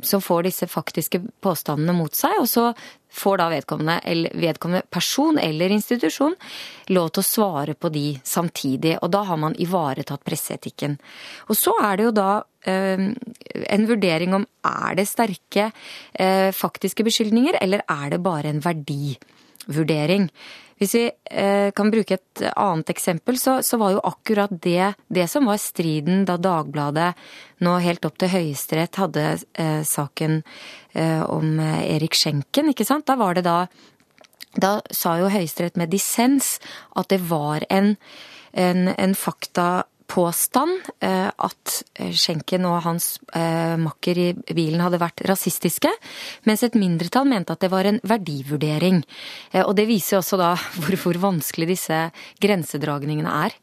som 0.04 0.22
får 0.22 0.48
disse 0.48 0.68
faktiske 0.70 1.22
påstandene 1.44 1.96
mot 1.96 2.16
seg, 2.16 2.40
og 2.42 2.50
så 2.50 2.72
får 3.12 3.42
da 3.42 3.48
vedkommende, 3.52 4.30
vedkommende 4.40 4.88
person 4.90 5.40
eller 5.42 5.74
institusjon 5.76 6.36
lov 6.96 7.10
til 7.12 7.24
å 7.24 7.28
svare 7.28 7.76
på 7.76 7.92
de 7.92 8.06
samtidig. 8.24 8.96
Og 9.02 9.12
da 9.12 9.26
har 9.28 9.40
man 9.42 9.58
ivaretatt 9.60 10.24
presseetikken. 10.28 10.98
Og 11.50 11.60
så 11.60 11.76
er 11.84 12.00
det 12.00 12.08
jo 12.08 12.16
da 12.16 12.30
øh, 12.72 13.06
en 13.76 13.88
vurdering 13.90 14.38
om 14.38 14.48
er 14.68 14.98
det 15.00 15.10
sterke 15.12 15.70
øh, 15.72 16.50
faktiske 16.56 17.06
beskyldninger, 17.08 17.60
eller 17.62 17.84
er 17.90 18.16
det 18.16 18.24
bare 18.24 18.54
en 18.54 18.64
verdivurdering. 18.64 20.30
Hvis 20.82 20.96
vi 20.98 21.04
eh, 21.30 21.70
kan 21.78 21.92
bruke 21.94 22.16
et 22.18 22.42
annet 22.58 22.90
eksempel, 22.90 23.38
så, 23.38 23.60
så 23.62 23.78
var 23.78 23.94
jo 23.94 24.02
akkurat 24.10 24.50
det 24.64 24.96
det 25.14 25.28
som 25.30 25.46
var 25.46 25.62
striden 25.62 26.24
da 26.26 26.40
Dagbladet 26.42 27.12
nå 27.62 27.76
helt 27.86 28.08
opp 28.08 28.18
til 28.18 28.32
Høyesterett 28.34 28.98
hadde 28.98 29.26
eh, 29.62 29.84
saken 29.86 30.40
eh, 30.98 31.22
om 31.22 31.60
Erik 31.62 32.18
Schenken, 32.18 32.74
ikke 32.74 32.88
sant. 32.88 33.06
Da 33.06 33.20
var 33.22 33.38
det 33.38 33.46
da 33.46 33.60
Da 34.52 34.82
sa 34.92 35.14
jo 35.22 35.30
Høyesterett 35.32 35.78
med 35.80 35.94
dissens 35.94 36.58
at 36.98 37.08
det 37.14 37.22
var 37.30 37.64
en, 37.70 37.94
en, 38.52 38.90
en 38.98 39.14
fakta 39.16 39.86
påstand 40.12 40.90
eh, 41.00 41.30
at 41.32 41.76
eh, 41.96 42.12
Schenken 42.12 42.66
og 42.68 42.82
hans 42.86 43.16
eh, 43.38 43.78
makker 43.80 44.20
i 44.20 44.30
bilen 44.52 44.84
hadde 44.84 45.00
vært 45.02 45.24
rasistiske, 45.30 45.92
mens 46.50 46.66
et 46.66 46.78
mindretall 46.80 47.30
mente 47.30 47.56
at 47.56 47.64
det 47.64 47.72
var 47.72 47.88
en 47.88 48.02
verdivurdering. 48.04 49.02
Og 49.64 49.74
det 49.78 49.88
viser 49.90 50.20
også 50.20 50.40
da 50.42 50.54
hvor, 50.82 50.98
hvor 51.00 51.22
vanskelig 51.32 51.72
disse 51.74 52.02
grensedragningene 52.44 53.36
er. 53.48 53.56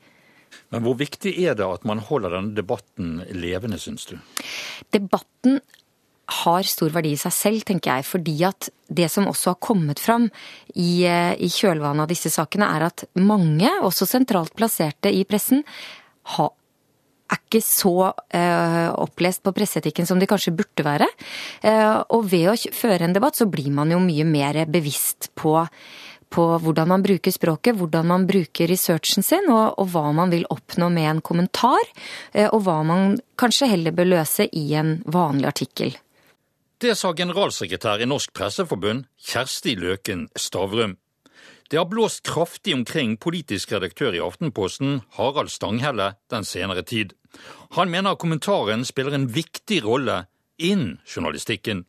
Men 0.72 0.84
hvor 0.84 0.96
viktig 1.00 1.34
er 1.44 1.56
det 1.56 1.66
at 1.66 1.84
man 1.88 2.00
holder 2.04 2.38
denne 2.38 2.56
debatten 2.56 3.18
levende, 3.36 3.80
syns 3.80 4.08
du? 4.08 4.16
Debatten 4.92 5.60
har 6.44 6.66
stor 6.68 6.92
verdi 6.92 7.14
i 7.14 7.20
seg 7.20 7.32
selv, 7.32 7.64
tenker 7.68 7.98
jeg. 7.98 8.04
Fordi 8.08 8.34
at 8.44 8.68
det 8.88 9.08
som 9.12 9.28
også 9.28 9.54
har 9.54 9.62
kommet 9.64 10.00
fram 10.00 10.26
i, 10.76 11.04
i 11.04 11.48
kjølvannet 11.52 12.04
av 12.04 12.12
disse 12.12 12.32
sakene, 12.32 12.68
er 12.68 12.88
at 12.90 13.06
mange, 13.16 13.70
også 13.84 14.08
sentralt 14.08 14.52
plasserte 14.56 15.12
i 15.12 15.24
pressen, 15.28 15.64
ha, 16.36 16.48
er 17.28 17.40
ikke 17.40 17.60
så 17.64 17.94
eh, 18.34 18.88
opplest 18.96 19.42
på 19.44 19.52
presseetikken 19.56 20.08
som 20.08 20.20
de 20.20 20.28
kanskje 20.28 20.54
burde 20.56 20.84
være. 20.86 21.08
Eh, 21.62 21.96
og 22.14 22.28
ved 22.30 22.50
å 22.52 22.56
føre 22.74 23.08
en 23.08 23.16
debatt, 23.16 23.38
så 23.38 23.48
blir 23.50 23.70
man 23.74 23.92
jo 23.92 24.00
mye 24.02 24.26
mer 24.28 24.62
bevisst 24.70 25.30
på, 25.38 25.54
på 26.32 26.46
hvordan 26.64 26.92
man 26.94 27.04
bruker 27.04 27.34
språket, 27.34 27.76
hvordan 27.76 28.08
man 28.08 28.26
bruker 28.28 28.70
researchen 28.70 29.26
sin, 29.26 29.48
og, 29.52 29.76
og 29.80 29.92
hva 29.92 30.08
man 30.16 30.32
vil 30.32 30.48
oppnå 30.52 30.90
med 30.94 31.10
en 31.12 31.24
kommentar. 31.24 31.92
Eh, 32.32 32.48
og 32.48 32.64
hva 32.66 32.80
man 32.86 33.18
kanskje 33.40 33.72
heller 33.74 33.96
bør 33.96 34.14
løse 34.16 34.48
i 34.48 34.68
en 34.78 34.98
vanlig 35.08 35.52
artikkel. 35.52 35.96
Det 36.78 36.94
sa 36.94 37.10
generalsekretær 37.10 38.04
i 38.04 38.06
Norsk 38.06 38.30
Presseforbund, 38.38 39.08
Kjersti 39.18 39.74
Løken 39.80 40.28
Stavrum. 40.38 40.94
Det 41.70 41.76
har 41.76 41.84
blåst 41.84 42.22
kraftig 42.22 42.74
omkring 42.74 43.16
politisk 43.16 43.72
redaktør 43.72 44.14
i 44.16 44.20
Aftenposten, 44.24 45.02
Harald 45.18 45.50
Stanghelle, 45.52 46.14
den 46.30 46.44
senere 46.44 46.82
tid. 46.82 47.12
Han 47.76 47.90
mener 47.92 48.16
kommentaren 48.16 48.86
spiller 48.88 49.12
en 49.12 49.28
viktig 49.28 49.82
rolle 49.84 50.22
innen 50.56 50.96
journalistikken. 51.04 51.84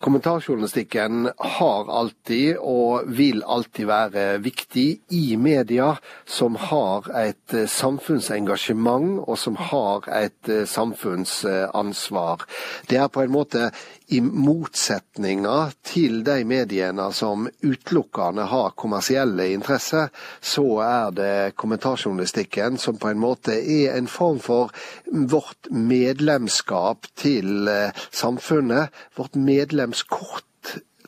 Kommentarjournalistikken 0.00 1.30
har 1.36 1.88
alltid 1.98 2.58
og 2.60 3.06
vil 3.16 3.40
alltid 3.44 3.88
være 3.88 4.24
viktig 4.44 4.84
i 5.16 5.36
media 5.40 5.94
som 6.28 6.58
har 6.60 7.08
et 7.16 7.54
eh, 7.56 7.64
samfunnsengasjement 7.64 9.22
og 9.24 9.38
som 9.40 9.56
har 9.56 10.04
et 10.12 10.52
eh, 10.52 10.66
samfunnsansvar. 10.68 12.44
Det 12.90 13.00
er 13.00 13.08
på 13.08 13.24
en 13.24 13.32
måte 13.32 13.70
i 14.08 14.20
motsetninger 14.22 15.72
til 15.86 16.20
de 16.26 16.44
mediene 16.46 17.08
som 17.14 17.48
utelukkende 17.64 18.46
har 18.50 18.74
kommersielle 18.78 19.48
interesser, 19.54 20.12
så 20.40 20.64
er 20.84 21.16
det 21.16 21.32
kommentarjournalistikken 21.58 22.78
som 22.78 23.00
på 23.02 23.10
en 23.10 23.22
måte 23.22 23.56
er 23.58 23.96
en 23.96 24.06
form 24.10 24.38
for 24.42 24.70
vårt 25.10 25.70
medlemskap 25.70 27.10
til 27.18 27.66
eh, 27.72 28.06
samfunnet. 28.14 28.94
Vårt 29.18 29.34
medlemskort 29.34 30.44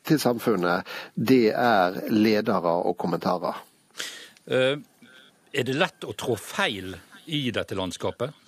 til 0.08 0.20
samfunnet, 0.20 0.86
det 1.14 1.52
er 1.52 2.02
ledere 2.10 2.74
og 2.82 2.96
kommentarer. 2.98 3.62
Uh, 4.48 4.80
er 5.52 5.66
det 5.68 5.76
lett 5.76 6.06
å 6.08 6.14
trå 6.16 6.36
feil 6.40 6.94
i 7.28 7.48
dette 7.52 7.76
landskapet? 7.76 8.47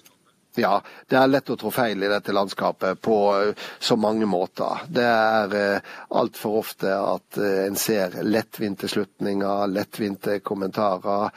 Ja, 0.58 0.80
det 1.06 1.14
er 1.14 1.28
lett 1.30 1.50
å 1.52 1.54
trå 1.58 1.70
feil 1.70 2.02
i 2.02 2.08
dette 2.10 2.32
landskapet 2.34 2.98
på 3.04 3.16
eh, 3.38 3.66
så 3.78 3.94
mange 4.00 4.26
måter. 4.26 4.82
Det 4.90 5.04
er 5.06 5.54
eh, 5.54 5.92
altfor 6.18 6.56
ofte 6.58 6.90
at 6.90 7.38
eh, 7.38 7.68
en 7.68 7.78
ser 7.78 8.16
lettvinte 8.26 8.90
slutninger, 8.90 9.70
lettvinte 9.70 10.40
kommentarer. 10.42 11.30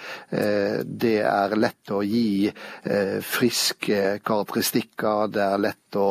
Det 0.84 1.18
er 1.28 1.54
lett 1.60 1.92
å 1.94 2.02
gi 2.06 2.50
friske 3.28 4.00
karakteristikker. 4.26 5.30
Det 5.34 5.44
er 5.46 5.62
lett 5.62 5.83
å 6.00 6.08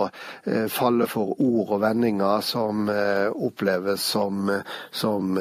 falle 0.72 1.06
for 1.10 1.34
ord 1.42 1.74
og 1.76 1.82
vendinger 1.82 2.42
som 2.44 2.88
oppleves 2.88 4.04
som, 4.14 4.50
som 4.90 5.32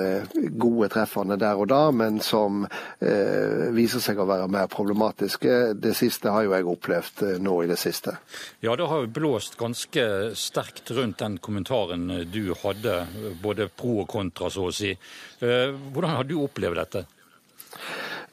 gode 0.61 0.89
treffende 0.93 1.37
der 1.41 1.59
og 1.59 1.69
da, 1.71 1.81
men 1.95 2.19
som 2.23 2.65
viser 2.99 4.03
seg 4.03 4.19
å 4.21 4.27
være 4.29 4.49
mer 4.51 4.69
problematiske. 4.71 5.57
Det 5.81 5.93
siste 5.97 6.33
har 6.33 6.45
jo 6.45 6.55
jeg 6.55 6.69
opplevd 6.73 7.23
nå 7.43 7.57
i 7.63 7.69
det 7.71 7.79
siste. 7.81 8.17
Ja, 8.63 8.75
det 8.79 8.89
har 8.89 9.03
jo 9.03 9.13
blåst 9.13 9.57
ganske 9.59 10.05
sterkt 10.37 10.91
rundt 10.95 11.21
den 11.21 11.39
kommentaren 11.43 12.07
du 12.31 12.53
hadde, 12.63 13.01
både 13.43 13.69
pro 13.69 14.01
og 14.03 14.11
kontra, 14.11 14.51
så 14.51 14.69
å 14.69 14.75
si. 14.75 14.93
Hvordan 15.41 16.17
har 16.19 16.29
du 16.29 16.37
opplevd 16.43 16.81
dette? 16.83 17.05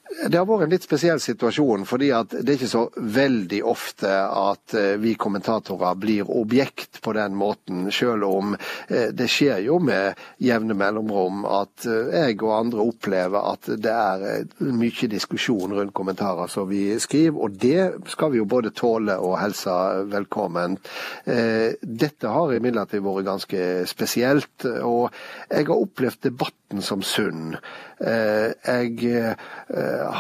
Det 0.09 0.39
har 0.39 0.47
vært 0.49 0.65
en 0.65 0.73
litt 0.73 0.85
spesiell 0.87 1.21
situasjon, 1.21 1.83
fordi 1.85 2.07
det 2.33 2.41
er 2.41 2.55
ikke 2.55 2.71
så 2.71 2.85
veldig 2.97 3.59
ofte 3.69 4.09
at 4.09 4.73
eh, 4.77 4.95
vi 5.01 5.13
kommentatorer 5.21 5.99
blir 6.01 6.31
objekt 6.33 7.03
på 7.05 7.13
den 7.13 7.37
måten, 7.37 7.91
selv 7.93 8.25
om 8.25 8.55
eh, 8.57 9.11
det 9.13 9.27
skjer 9.29 9.61
jo 9.67 9.77
med 9.85 10.17
jevne 10.41 10.77
mellomrom 10.81 11.45
at 11.45 11.85
eh, 11.85 12.09
jeg 12.15 12.39
og 12.41 12.55
andre 12.57 12.87
opplever 12.89 13.51
at 13.53 13.69
det 13.77 13.93
er 13.93 14.47
mye 14.65 15.11
diskusjon 15.13 15.77
rundt 15.77 15.95
kommentarer 15.97 16.49
som 16.49 16.71
vi 16.71 16.97
skriver, 16.97 17.37
og 17.37 17.61
det 17.61 18.09
skal 18.09 18.33
vi 18.33 18.41
jo 18.41 18.49
både 18.49 18.73
tåle 18.73 19.19
og 19.21 19.37
helse 19.43 19.75
velkommen. 20.09 20.79
Dette 21.27 22.33
har 22.33 22.55
imidlertid 22.55 23.05
vært 23.05 23.27
ganske 23.29 23.67
spesielt, 23.91 24.65
og 24.65 25.13
jeg 25.51 25.69
har 25.69 25.77
opplevd 25.77 26.25
debatten 26.31 26.83
som 26.85 27.05
sunn. 27.05 27.59
Jeg 27.99 29.35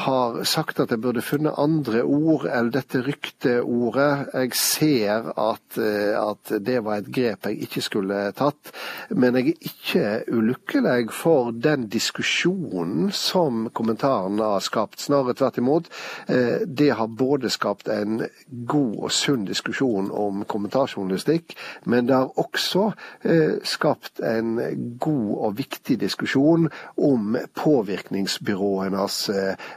har 0.04 0.42
sagt 0.44 0.80
at 0.80 0.90
jeg 0.90 1.00
burde 1.00 1.22
funnet 1.22 1.58
andre 1.58 2.02
ord 2.02 2.46
enn 2.50 2.70
dette 2.74 3.00
rykteordet. 3.06 4.28
Jeg 4.34 4.54
ser 4.58 5.30
at, 5.38 5.78
eh, 5.78 6.14
at, 6.18 6.52
det 6.64 6.80
var 6.84 7.02
et 7.02 7.10
grep 7.14 7.46
jeg 7.46 7.62
ikke 7.68 7.82
skulle 7.84 8.20
tatt. 8.38 8.72
Men 9.10 9.38
jeg 9.38 9.54
er 9.54 9.68
ikke 9.70 10.34
ulykkelig 10.34 11.12
for 11.14 11.52
den 11.52 11.88
diskusjonen 11.92 13.10
som 13.14 13.68
kommentaren 13.74 14.40
har 14.42 14.62
skapt. 14.64 15.00
Snarere 15.00 15.36
tvert 15.38 15.58
imot. 15.58 15.90
Eh, 16.28 16.64
det 16.66 16.90
har 16.98 17.06
både 17.06 17.50
skapt 17.50 17.88
en 17.92 18.22
god 18.48 18.96
og 18.98 19.12
sunn 19.12 19.46
diskusjon 19.48 20.10
om 20.10 20.44
kommentarjournalistikk, 20.48 21.54
men 21.84 22.08
det 22.08 22.16
har 22.16 22.38
også 22.38 22.90
eh, 23.22 23.58
skapt 23.62 24.22
en 24.24 24.58
god 24.98 25.30
og 25.48 25.58
viktig 25.58 25.98
diskusjon 26.00 26.68
om 26.96 27.36
påvirkningsbyråenes 27.68 29.20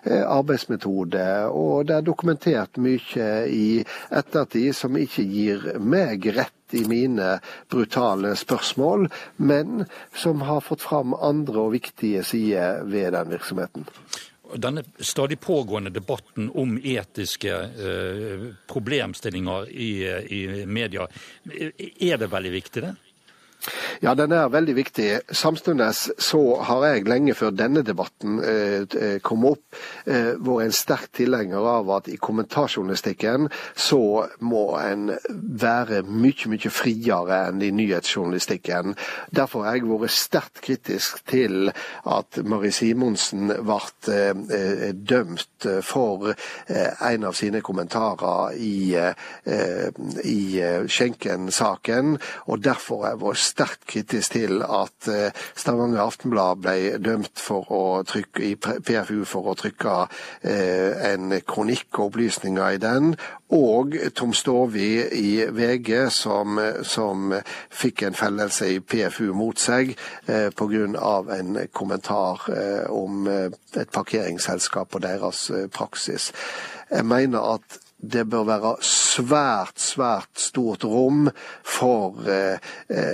arbeidsmetode. 0.07 1.27
Og 1.51 1.85
det 1.89 1.99
er 1.99 2.07
dokumentert 2.07 2.79
mye 2.81 3.29
i 3.51 3.67
ettertid 4.09 4.75
som 4.77 4.97
ikke 4.99 5.27
gir 5.27 5.69
meg 5.79 6.31
rett 6.35 6.55
i 6.71 6.85
mine 6.87 7.39
brutale 7.69 8.35
spørsmål, 8.35 9.07
men 9.35 9.85
som 10.15 10.41
har 10.41 10.61
fått 10.61 10.81
fram 10.81 11.13
andre 11.13 11.67
og 11.67 11.75
viktige 11.75 12.23
sider 12.23 12.83
ved 12.87 13.13
den 13.13 13.33
virksomheten. 13.35 13.87
Denne 14.51 14.83
stadig 14.99 15.39
pågående 15.39 15.93
debatten 15.95 16.49
om 16.59 16.75
etiske 16.83 17.53
eh, 17.55 18.49
problemstillinger 18.67 19.69
i, 19.71 19.93
i 20.27 20.65
media, 20.65 21.07
er 21.47 22.19
det 22.19 22.27
veldig 22.31 22.51
viktig, 22.51 22.83
det? 22.83 22.95
Ja, 24.01 24.15
den 24.17 24.31
er 24.33 24.47
veldig 24.49 24.73
viktig. 24.73 25.09
Samtidig 25.29 25.91
så 25.93 26.39
har 26.65 26.85
jeg 26.87 27.03
lenge 27.05 27.35
før 27.37 27.51
denne 27.53 27.83
debatten 27.85 28.39
eh, 28.41 28.81
eh, 28.97 29.19
kom 29.21 29.43
opp, 29.45 29.75
eh, 30.09 30.31
vært 30.41 30.63
en 30.63 30.73
sterk 30.73 31.11
tilhenger 31.19 31.67
av 31.69 31.91
at 31.99 32.09
i 32.09 32.17
kommentarjournalistikken 32.17 33.45
så 33.77 34.25
må 34.41 34.63
en 34.79 35.11
være 35.29 35.99
mye, 36.07 36.49
mye 36.49 36.71
friere 36.73 37.43
enn 37.51 37.61
i 37.61 37.69
nyhetsjournalistikken. 37.77 38.95
Derfor 39.37 39.67
har 39.67 39.77
jeg 39.77 39.91
vært 39.91 40.15
sterkt 40.17 40.63
kritisk 40.65 41.21
til 41.29 41.69
at 41.69 42.41
Marie 42.41 42.73
Simonsen 42.73 43.53
ble 43.53 43.79
eh, 44.09 44.33
eh, 44.33 44.87
dømt 44.97 45.69
for 45.85 46.31
eh, 46.33 47.05
en 47.11 47.29
av 47.29 47.37
sine 47.37 47.61
kommentarer 47.61 48.57
i, 48.57 48.97
i 50.25 50.41
Schenken-saken, 50.89 52.15
og 52.49 52.65
derfor 52.65 53.05
har 53.05 53.13
jeg 53.13 53.23
vært 53.27 53.45
sterkt 53.45 53.90
kritisk 53.91 54.37
til 54.37 54.63
at 54.63 55.09
eh, 55.11 55.43
Stavanger 55.55 56.03
Aftenblad 56.05 56.63
ble 56.63 56.97
dømt 57.03 57.41
for 57.41 57.67
å 57.71 57.83
trykke, 58.07 58.43
i 58.45 58.55
PFU 58.57 59.23
for 59.27 59.51
å 59.51 59.57
trykke 59.59 59.97
eh, 60.47 61.11
en 61.11 61.37
kronikk 61.47 61.99
og 61.99 62.11
opplysninger 62.11 62.77
i 62.77 62.81
den, 62.81 63.15
og 63.51 63.97
Tom 64.15 64.31
Stovi 64.33 65.01
i 65.17 65.43
VG 65.51 66.05
som, 66.15 66.59
som 66.87 67.33
fikk 67.69 68.05
en 68.07 68.15
fellelse 68.15 68.69
i 68.71 68.79
PFU 68.79 69.33
mot 69.35 69.59
seg 69.59 69.91
eh, 70.27 70.47
pga. 70.55 70.85
en 71.35 71.59
kommentar 71.73 72.47
eh, 72.55 72.85
om 72.87 73.27
eh, 73.27 73.49
et 73.75 73.91
parkeringsselskap 73.91 74.95
og 74.95 75.03
deres 75.03 75.49
eh, 75.49 75.67
praksis. 75.67 76.31
Jeg 76.91 77.05
mener 77.05 77.57
at 77.57 77.79
det 78.01 78.25
bør 78.29 78.45
være 78.47 78.71
svært, 78.85 79.77
svært 79.81 80.39
stort 80.41 80.85
rom 80.87 81.27
for 81.67 82.25
eh, 82.29 82.57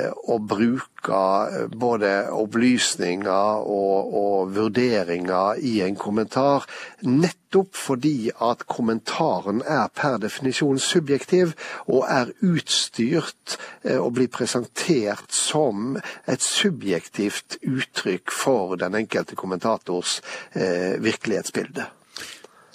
å 0.07 0.37
bruke 0.39 1.21
eh, 1.51 1.67
både 1.71 2.11
opplysninger 2.31 3.67
og, 3.67 4.13
og, 4.21 4.53
vurderinger 4.57 5.59
i 5.59 5.79
en 5.85 5.97
kommentar, 5.99 6.65
nettopp 7.03 7.75
fordi 7.75 8.31
at 8.43 8.63
kommentaren 8.69 9.61
er 9.67 9.91
per 9.95 10.19
definisjon 10.23 10.79
subjektiv 10.79 11.53
og 11.85 12.07
er 12.07 12.31
utstyrt 12.45 13.57
eh, 13.83 13.99
og 13.99 14.13
blir 14.19 14.31
presentert 14.31 15.35
som 15.35 15.99
et 16.27 16.43
subjektivt 16.43 17.59
uttrykk 17.65 18.31
for 18.31 18.79
den 18.79 18.95
enkelte 19.03 19.35
kommentators 19.39 20.21
eh, 20.55 20.95
virkelighetsbilde. 21.03 21.96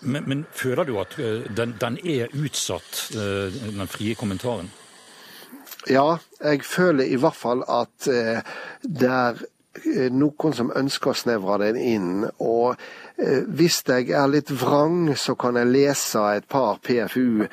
Men, 0.03 0.25
men 0.27 0.47
føler 0.53 0.85
du 0.85 0.99
at 1.01 1.19
eh, 1.19 1.47
den, 1.57 1.77
den, 1.81 1.99
er 2.05 2.33
utsatt, 2.35 3.11
eh, 3.15 3.55
den 3.79 3.89
frie 3.89 4.15
kommentaren? 4.19 4.71
Ja, 5.91 6.17
jeg 6.43 6.63
føler 6.67 7.05
i 7.05 7.19
hvert 7.19 7.39
fall 7.39 7.65
at 7.71 8.09
eh, 8.11 8.43
det 8.83 9.11
er 9.11 9.43
noen 10.13 10.53
som 10.55 10.73
ønsker 10.77 11.11
å 11.13 11.17
snevre 11.17 11.57
den 11.63 11.79
inn. 11.81 12.27
Og 12.45 12.77
hvis 13.57 13.79
jeg 13.89 14.11
er 14.13 14.29
litt 14.29 14.51
vrang, 14.61 15.15
så 15.17 15.33
kan 15.39 15.57
jeg 15.57 15.71
lese 15.73 16.21
et 16.37 16.45
par 16.45 16.77
PFU, 16.85 17.47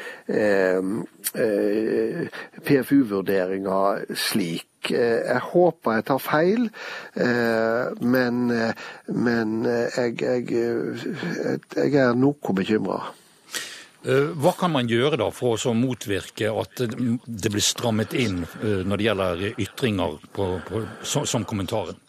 PFU-vurderinger 2.68 4.04
slik. 4.20 4.69
Eh, 4.88 5.22
jeg 5.28 5.42
håper 5.52 6.00
jeg 6.00 6.06
tar 6.08 6.22
feil, 6.24 6.68
eh, 7.20 7.90
men, 8.02 8.50
eh, 8.52 8.74
men 9.14 9.56
jeg, 9.68 10.16
jeg, 10.22 10.46
jeg, 11.76 11.94
er 11.94 12.14
noe 12.18 12.56
bekymra. 12.56 13.02
Hva 14.00 14.54
kan 14.56 14.72
man 14.72 14.88
gjøre 14.88 15.18
da 15.20 15.26
for 15.36 15.60
å 15.60 15.74
motvirke 15.76 16.48
at 16.56 16.80
det 16.80 17.50
blir 17.52 17.64
strammet 17.64 18.14
inn 18.16 18.46
når 18.64 18.96
det 18.96 19.08
gjelder 19.10 19.42
ytringer 19.60 20.16
på, 20.32 20.46
på, 20.70 20.86
som 21.04 21.44
kommentaren? 21.44 22.00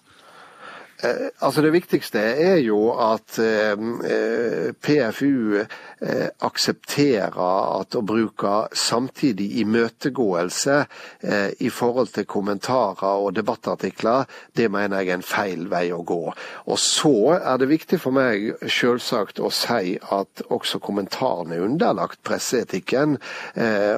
Eh, 1.02 1.28
altså 1.38 1.62
Det 1.62 1.72
viktigste 1.72 2.18
er 2.20 2.58
jo 2.64 2.90
at 2.92 3.38
eh, 3.38 3.72
eh 4.04 4.72
PFU 4.80 5.64
aksepterer 6.40 7.36
at 7.80 7.94
å 7.94 8.00
bruke 8.00 8.52
samtidig 8.72 9.58
imøtegåelse 9.60 10.76
i 11.60 11.68
forhold 11.68 12.08
til 12.14 12.24
kommentarer 12.24 13.20
og 13.20 13.34
debattartikler, 13.36 14.24
det 14.56 14.70
mener 14.72 15.02
jeg 15.02 15.10
er 15.10 15.18
en 15.18 15.26
feil 15.26 15.66
vei 15.68 15.90
å 15.92 16.00
gå. 16.00 16.32
Og 16.64 16.78
Så 16.78 17.34
er 17.36 17.58
det 17.60 17.68
viktig 17.68 18.00
for 18.00 18.16
meg 18.16 18.54
selvsagt 18.64 19.40
å 19.44 19.50
si 19.52 19.98
at 20.00 20.42
også 20.48 20.80
kommentarene 20.80 21.58
er 21.58 21.66
underlagt 21.68 22.22
presseetikken. 22.24 23.18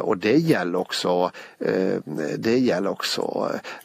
Og 0.02 0.18
det 0.18 0.40
gjelder 0.42 0.80
også, 0.82 1.30
det 1.60 2.58
gjelder 2.58 2.90
også 2.90 3.28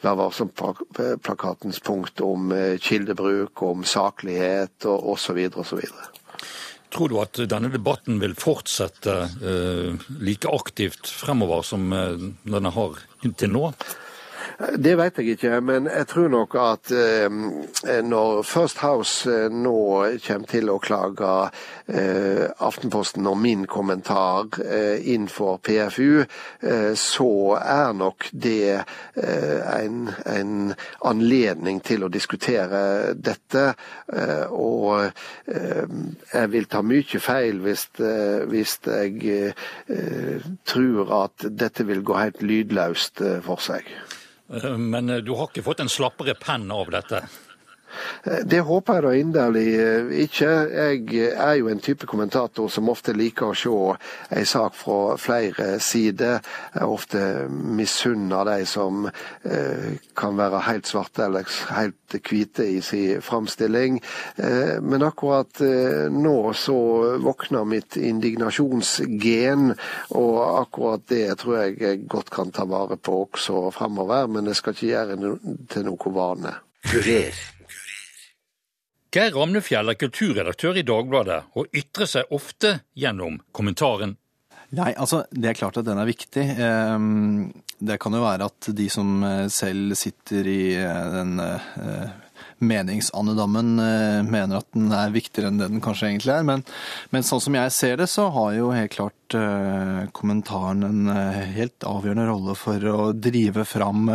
Vær 0.02 0.18
varsom-plakatens 0.18 1.80
punkt 1.86 2.22
om 2.22 2.50
kilder 2.82 3.07
kildebruk, 3.08 3.62
om 3.62 3.84
saklighet 3.84 4.86
og 4.86 5.14
osv. 5.14 5.40
osv. 5.56 5.84
Tror 6.94 7.10
du 7.12 7.20
at 7.20 7.40
denne 7.50 7.72
debatten 7.72 8.20
vil 8.22 8.36
fortsette 8.36 9.16
eh, 9.44 10.12
like 10.24 10.48
aktivt 10.48 11.08
fremover 11.08 11.64
som 11.64 11.92
eh, 11.94 12.20
den 12.44 12.66
har 12.72 13.00
til 13.38 13.52
nå? 13.52 13.72
Det 14.58 14.96
vet 14.98 15.20
jeg 15.20 15.36
ikke, 15.36 15.60
men 15.62 15.88
jeg 15.92 16.08
tror 16.10 16.30
nok 16.34 16.56
at 16.58 16.92
eh, 16.96 18.02
når 18.04 18.42
First 18.48 18.82
House 18.82 19.30
eh, 19.30 19.52
nå 19.54 19.78
kommer 20.26 20.50
til 20.50 20.72
å 20.74 20.80
klage 20.82 21.34
eh, 21.88 22.46
Aftenposten 22.66 23.28
og 23.30 23.38
min 23.42 23.68
kommentar 23.70 24.58
inn 24.98 25.28
for 25.32 25.60
PFU, 25.64 26.24
så 26.98 27.30
er 27.58 27.94
nok 27.98 28.28
det 28.32 28.82
en, 29.18 30.10
en, 30.26 30.74
anledning 31.08 31.80
til 31.86 32.06
å 32.06 32.12
diskutere 32.12 33.14
dette. 33.16 33.66
og 34.52 35.10
jeg 35.48 36.52
vil 36.54 36.70
ta 36.72 36.84
mye 36.86 37.22
feil 37.24 37.62
hvis, 37.64 37.88
hvis 38.52 38.78
jeg 38.86 39.54
tror 40.68 41.16
at 41.24 41.50
dette 41.64 41.88
vil 41.88 42.04
gå 42.06 42.20
helt 42.20 42.42
lydløst 42.44 43.24
for 43.46 43.64
seg. 43.64 43.88
Eh, 44.54 44.78
men 44.78 45.10
eh, 45.10 45.18
du 45.18 45.34
har 45.36 45.50
ikke 45.50 45.66
fått 45.66 45.84
en 45.84 45.92
slappere 45.92 46.36
penn 46.40 46.72
av 46.72 46.92
dette? 46.94 47.26
Det 48.46 48.62
håper 48.66 49.00
jeg 49.00 49.06
da 49.06 49.14
inderlig 49.18 49.68
ikke. 50.28 50.52
Jeg 50.72 51.32
er 51.34 51.54
jo 51.60 51.70
en 51.72 51.84
type 51.84 52.08
kommentator 52.10 52.70
som 52.72 52.90
ofte 52.92 53.16
liker 53.16 53.52
å 53.52 53.58
se 53.58 53.74
en 54.38 54.48
sak 54.48 54.76
fra 54.78 55.16
flere 55.22 55.80
sider. 55.84 56.40
Jeg 56.76 56.88
ofte 56.88 57.24
misunner 57.50 58.48
de 58.48 58.66
som 58.70 59.10
kan 60.18 60.38
være 60.38 60.64
helt 60.68 60.90
svarte 60.90 61.28
eller 61.28 61.48
helt 61.76 62.18
hvite 62.28 62.66
i 62.68 62.82
sin 62.86 63.22
framstilling. 63.22 64.00
Men 64.82 65.06
akkurat 65.08 65.62
nå 66.14 66.38
så 66.58 66.78
våkner 67.24 67.68
mitt 67.68 67.98
indignasjonsgen, 67.98 69.74
og 70.16 70.40
akkurat 70.62 71.04
det 71.12 71.38
tror 71.42 71.60
jeg 71.62 71.78
jeg 71.82 72.06
godt 72.10 72.32
kan 72.34 72.52
ta 72.52 72.66
vare 72.70 72.98
på 72.98 73.24
også 73.26 73.68
fremover. 73.76 74.28
Men 74.32 74.50
jeg 74.52 74.62
skal 74.62 74.76
ikke 74.76 74.92
gjøre 74.94 75.20
det 75.22 75.36
til 75.74 75.88
noe 75.88 76.16
vane. 76.18 76.58
Kurer. 76.88 77.57
Geir 79.14 79.32
Ramnefjell 79.36 79.94
er 79.94 80.00
kulturredaktør 80.00 80.80
i 80.80 80.86
Dagbladet, 80.88 81.44
og 81.56 81.70
ytrer 81.76 82.10
seg 82.12 82.34
ofte 82.36 82.80
gjennom 82.98 83.40
kommentaren. 83.56 84.18
Nei, 84.76 84.92
altså 85.00 85.22
Det 85.32 85.48
er 85.48 85.56
klart 85.56 85.78
at 85.80 85.88
den 85.88 86.00
er 86.02 86.10
viktig. 86.10 86.44
Ehm, 86.60 87.54
det 87.80 88.00
kan 88.04 88.16
jo 88.16 88.24
være 88.24 88.50
at 88.50 88.70
de 88.76 88.88
som 88.92 89.22
eh, 89.24 89.46
selv 89.54 89.96
sitter 89.96 90.48
i 90.50 90.62
eh, 90.76 91.04
den 91.14 91.38
eh, 91.40 92.16
meningsandedammen 92.58 93.76
mener 94.26 94.58
at 94.58 94.68
den 94.74 94.90
er 94.90 95.14
viktigere 95.14 95.52
enn 95.52 95.60
det 95.62 95.68
den 95.70 95.82
kanskje 95.84 96.08
egentlig 96.10 96.34
er. 96.34 96.46
Men, 96.48 96.64
men, 97.14 97.26
sånn 97.26 97.44
som 97.44 97.54
jeg 97.54 97.74
ser 97.76 98.00
det, 98.02 98.08
så 98.10 98.32
har 98.34 98.56
jo 98.58 98.72
helt 98.74 98.96
klart 98.96 99.36
kommentaren 100.18 100.82
en 100.88 101.12
helt 101.54 101.86
avgjørende 101.86 102.26
rolle 102.26 102.56
for 102.58 102.82
å 102.90 103.12
drive 103.14 103.62
fram 103.70 104.10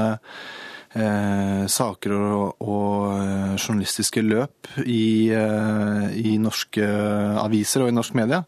eh, 0.99 1.65
saker 1.71 2.15
og, 2.17 2.63
og, 2.65 3.07
eh, 3.17 3.55
journalistiske 3.57 4.23
løp 4.25 4.71
i, 4.85 5.31
eh, 5.33 6.07
i, 6.21 6.37
norske 6.43 6.87
aviser 7.43 7.85
og 7.85 7.93
i 7.93 7.97
norsk 7.97 8.17
media. 8.19 8.43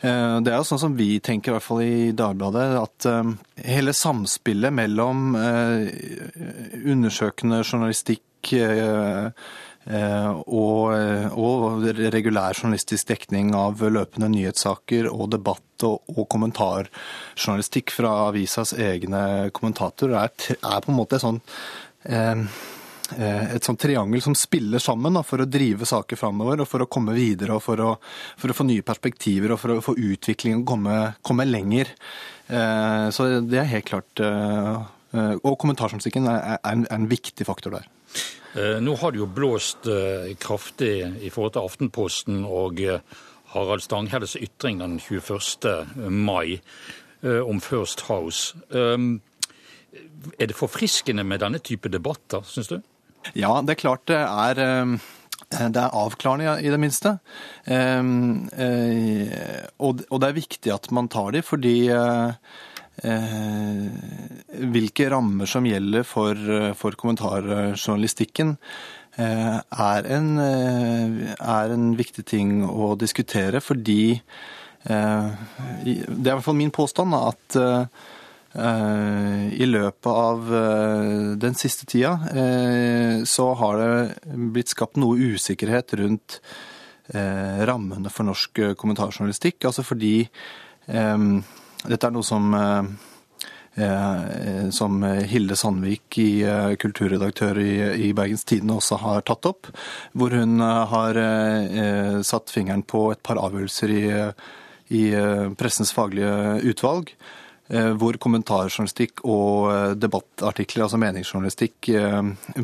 Eh, 0.00 0.38
det 0.44 0.52
er 0.52 0.58
jo 0.58 0.68
sånn 0.72 0.82
som 0.86 0.96
vi 0.98 1.16
tenker, 1.24 1.52
i 1.52 1.56
hvert 1.56 1.66
fall 1.66 1.84
i 1.84 2.12
Dagbladet, 2.16 2.66
at 2.80 3.08
eh, 3.10 3.32
hele 3.76 3.96
samspillet 3.96 4.74
mellom 4.74 5.36
eh, 5.38 5.88
undersøkende 6.82 7.62
journalistikk 7.64 8.20
og, 9.82 10.92
og, 11.34 11.86
regulær 12.14 12.54
journalistisk 12.54 13.08
dekning 13.08 13.48
av 13.58 13.80
løpende 13.82 14.28
nyhetssaker 14.30 15.08
og 15.10 15.32
debatt 15.34 15.86
og, 15.88 16.04
og 16.14 16.28
kommentarjournalistikk 16.30 17.90
fra 17.90 18.12
avisas 18.28 18.76
egne 18.78 19.50
kommentatorer 19.50 20.20
er, 20.22 20.54
er, 20.60 20.84
på 20.84 20.92
en 20.92 21.00
måte 21.00 21.18
sånn 21.18 21.42
Eh, 22.02 22.38
eh, 23.18 23.54
et 23.56 23.64
sånt 23.64 23.80
triangel 23.80 24.22
som 24.24 24.34
spiller 24.38 24.82
sammen 24.82 25.14
da, 25.14 25.22
for 25.26 25.42
å 25.42 25.48
drive 25.48 25.86
saker 25.88 26.18
framover 26.18 26.64
og 26.64 26.70
for 26.70 26.84
å 26.84 26.90
komme 26.90 27.14
videre 27.16 27.56
og 27.56 27.62
for 27.64 27.82
å, 27.82 27.92
for 28.40 28.50
å, 28.50 28.56
få 28.56 28.66
nye 28.68 28.86
perspektiver 28.86 29.54
og 29.54 29.62
for 29.62 29.76
å 29.76 29.84
få 29.84 29.96
utviklingen 29.98 30.64
komme, 30.68 30.98
komme 31.22 31.46
lenger. 31.48 31.92
Eh, 32.48 33.06
så 33.14 33.28
det 33.46 33.62
er 33.62 33.72
helt 33.76 33.88
klart 33.90 34.26
Og 35.12 35.58
kommentarjournalistikken 35.60 36.24
er, 36.24 36.54
er, 36.64 36.84
en 36.88 37.02
viktig 37.04 37.44
faktor 37.44 37.74
der. 37.74 37.88
Nå 38.54 38.94
har 39.00 39.12
det 39.12 39.20
jo 39.20 39.26
blåst 39.32 39.86
kraftig 40.42 40.92
i 41.24 41.30
forhold 41.32 41.54
til 41.54 41.64
Aftenposten 41.64 42.42
og 42.44 42.82
Harald 43.54 43.80
Stanghelles 43.80 44.36
ytring 44.36 44.82
den 44.82 44.98
21. 45.00 46.10
mai 46.12 46.60
om 47.22 47.62
First 47.64 48.04
House. 48.10 48.52
Er 50.38 50.46
det 50.48 50.56
forfriskende 50.56 51.24
med 51.24 51.42
denne 51.42 51.60
type 51.64 51.90
debatter, 51.92 52.44
syns 52.46 52.70
du? 52.70 52.78
Ja, 53.38 53.54
det 53.62 53.76
er 53.76 53.82
klart 53.82 54.06
det 54.10 54.18
er 54.18 54.60
eh, 54.62 54.94
det 55.52 55.82
er 55.82 55.96
avklarende, 55.98 56.56
i 56.64 56.70
det 56.72 56.80
minste. 56.80 57.18
Eh, 57.66 58.00
eh, 58.66 59.66
og 59.78 60.20
det 60.20 60.28
er 60.28 60.38
viktig 60.38 60.72
at 60.74 60.90
man 60.94 61.10
tar 61.12 61.32
de, 61.34 61.42
fordi 61.44 61.76
hvilke 63.02 65.08
rammer 65.10 65.46
som 65.50 65.66
gjelder 65.66 66.04
for, 66.06 66.38
for 66.78 66.94
kommentarjournalistikken, 66.98 68.54
er 69.18 70.06
en, 70.16 70.28
er 70.38 71.74
en, 71.74 71.96
viktig 71.98 72.24
ting 72.30 72.62
å 72.64 72.94
diskutere. 72.94 73.60
Fordi 73.60 74.22
Det 74.86 74.94
er 74.94 75.34
i 75.84 75.98
hvert 76.22 76.46
fall 76.46 76.60
min 76.62 76.74
påstand 76.74 77.14
at 77.18 77.58
Eh, 78.52 79.62
I 79.62 79.66
løpet 79.66 80.10
av 80.12 80.50
eh, 80.54 81.36
den 81.40 81.54
siste 81.56 81.86
tida 81.88 82.18
eh, 82.36 83.22
så 83.24 83.46
har 83.56 83.80
det 83.80 84.36
blitt 84.52 84.74
skapt 84.74 85.00
noe 85.00 85.32
usikkerhet 85.32 85.96
rundt 86.02 86.40
rammene 87.12 88.08
for 88.14 88.24
norsk 88.24 88.56
kommentarjournalistikk. 88.78 89.66
Altså 89.68 89.82
fordi 89.84 90.22
dette 91.88 92.06
er 92.08 92.14
noe 92.14 92.26
som 92.26 92.54
som 93.72 94.98
Hilde 95.30 95.56
Sandvik, 95.56 96.18
kulturredaktør 96.76 97.56
i 97.56 98.10
Bergens 98.12 98.44
Tidende, 98.44 98.74
også 98.76 98.98
har 99.00 99.22
tatt 99.24 99.48
opp. 99.48 99.70
Hvor 100.12 100.34
hun 100.36 100.60
har 100.60 101.16
satt 102.20 102.52
fingeren 102.52 102.84
på 102.84 103.06
et 103.14 103.22
par 103.24 103.40
avgjørelser 103.40 103.94
i, 103.96 104.02
i 104.92 105.02
pressens 105.56 105.94
faglige 105.96 106.60
utvalg 106.68 107.14
Eh, 107.72 107.92
hvor 107.96 108.18
kommentarjournalistikk 108.20 109.22
og 109.24 109.70
eh, 109.72 109.92
debattartikler, 109.96 110.84
altså 110.84 110.98
meningsjournalistikk, 111.00 111.88
eh, 111.96 112.18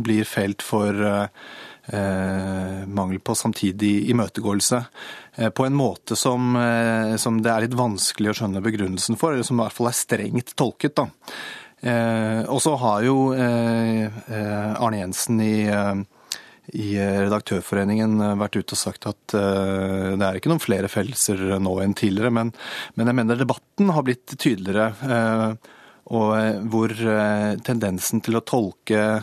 blir 0.04 0.28
felt 0.28 0.64
for 0.64 0.92
mangel 1.88 3.20
på 3.24 3.32
samtidig 3.38 4.10
imøtegåelse. 4.12 4.80
På 5.56 5.64
en 5.64 5.76
måte 5.78 6.16
som, 6.18 6.52
som, 7.16 7.38
det 7.40 7.52
er 7.52 7.64
litt 7.64 7.76
vanskelig 7.78 8.32
å 8.32 8.36
skjønne 8.40 8.60
begrunnelsen 8.64 9.16
for, 9.16 9.32
eller 9.32 9.46
som 9.46 9.56
i 9.56 9.64
hvert 9.64 9.76
fall 9.76 9.88
er 9.88 9.96
strengt 9.96 10.52
tolket. 10.58 11.00
Da. 11.00 11.06
Og 12.52 12.60
så 12.60 12.74
har 12.82 13.06
jo 13.06 13.16
Arne 13.32 15.00
Jensen 15.00 15.40
i 15.40 15.54
i 16.76 16.92
eh, 17.00 17.22
Redaktørforeningen 17.24 18.20
eh, 18.20 18.36
vært 18.40 18.58
ute 18.58 18.76
og 18.76 18.80
sagt 18.80 19.08
at 19.08 19.34
uh, 19.36 20.14
det 20.18 20.24
er 20.24 20.38
ikke 20.38 20.52
noen 20.52 20.62
flere 20.62 20.90
fellelser 20.92 21.40
nå 21.62 21.74
enn 21.84 21.96
tidligere, 21.96 22.32
men, 22.34 22.52
men, 22.96 23.08
jeg 23.08 23.18
mener 23.20 23.40
debatten 23.40 23.92
har 23.94 24.04
blitt 24.06 24.36
tydeligere. 24.36 24.92
Uh, 25.02 25.74
og 26.08 26.32
hvor 26.72 26.92
uh, 26.92 27.56
tendensen 27.64 28.22
til 28.24 28.38
å 28.38 28.44
tolke 28.48 29.20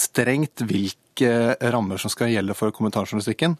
strengt 0.00 0.62
hvilke 0.64 1.01
rammer 1.20 2.00
som 2.00 2.10
skal 2.12 2.30
gjelde 2.32 2.54
for 2.56 2.72
kommentarjournalistikken, 2.72 3.58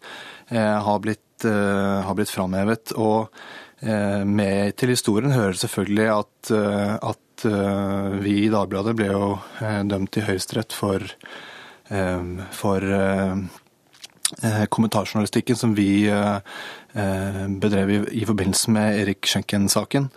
har 0.49 0.99
blitt, 1.03 1.45
har 1.45 2.15
blitt 2.17 2.33
framhevet. 2.33 2.95
Og 2.97 3.29
med 4.25 4.73
til 4.79 4.93
historien 4.95 5.35
hører 5.35 5.59
selvfølgelig 5.59 6.09
at, 6.15 6.51
at 7.13 7.47
vi 8.23 8.37
i 8.45 8.51
Dagbladet 8.53 8.95
ble 8.97 9.11
jo 9.11 9.27
dømt 9.91 10.17
i 10.17 10.25
Høyesterett 10.25 10.73
for 10.73 11.05
for 12.51 12.83
eh, 12.83 13.37
eh, 14.43 14.65
kommentarjournalistikken 14.69 15.55
som 15.55 15.75
vi 15.75 16.07
eh, 16.09 16.39
bedrev 17.47 17.91
i, 18.11 18.25
forbindelse 18.25 18.71
med 18.71 18.99
Erik 19.01 19.25
Schenken-saken, 19.25 20.09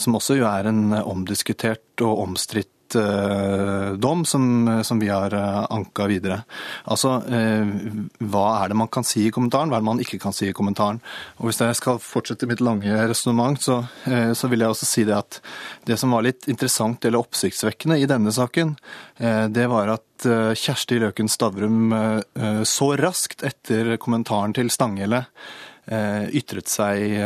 som 0.00 0.16
også 0.16 0.38
jo 0.38 0.46
er 0.48 0.70
en 0.70 0.94
omdiskutert 0.96 2.00
og 2.00 2.22
omstridt 2.22 2.72
Eh, 2.94 3.92
dom 3.92 4.24
som, 4.24 4.80
som, 4.84 4.98
vi 4.98 5.08
har 5.08 5.34
uh, 5.34 5.66
anka 5.70 6.06
videre. 6.08 6.42
Altså, 6.88 7.18
uh, 7.20 7.72
hva 8.18 8.46
er 8.62 8.72
det 8.72 8.78
man 8.80 8.90
kan 8.92 9.06
si 9.06 9.26
i 9.26 9.32
kommentaren, 9.34 9.68
hva 9.68 9.78
er 9.78 9.84
det 9.84 9.88
man 9.90 10.02
ikke 10.02 10.20
kan 10.22 10.34
si 10.36 10.48
i 10.48 10.56
kommentaren? 10.56 11.00
Og 11.38 11.48
Hvis 11.48 11.60
jeg 11.60 11.76
skal 11.78 12.00
fortsette 12.02 12.48
mitt 12.48 12.62
lange 12.64 12.92
resonnement, 13.10 13.60
så, 13.60 13.82
så, 14.06 14.48
vil 14.48 14.64
jeg 14.64 14.72
også 14.72 14.88
si 14.88 15.04
det 15.08 15.16
at 15.16 15.40
det 15.88 15.98
som 16.00 16.14
var 16.14 16.24
litt 16.26 16.48
interessant 16.48 17.04
eller 17.04 17.20
oppsiktsvekkende 17.20 17.98
i 18.00 18.08
denne 18.08 18.32
saken, 18.34 18.74
det 19.18 19.66
var 19.70 19.90
at 19.92 20.26
Kjersti 20.58 20.98
Løken 21.02 21.30
Stavrum 21.30 21.92
så 22.66 22.88
raskt 22.98 23.44
etter 23.46 23.96
kommentaren 24.00 24.54
til 24.56 24.70
Stanghelle 24.72 25.24
ytret 25.88 26.70
seg 26.70 27.16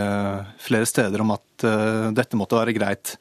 flere 0.62 0.88
steder 0.88 1.24
om 1.24 1.34
at 1.34 1.66
dette 2.16 2.38
måtte 2.38 2.58
være 2.60 2.76
greit. 2.76 3.16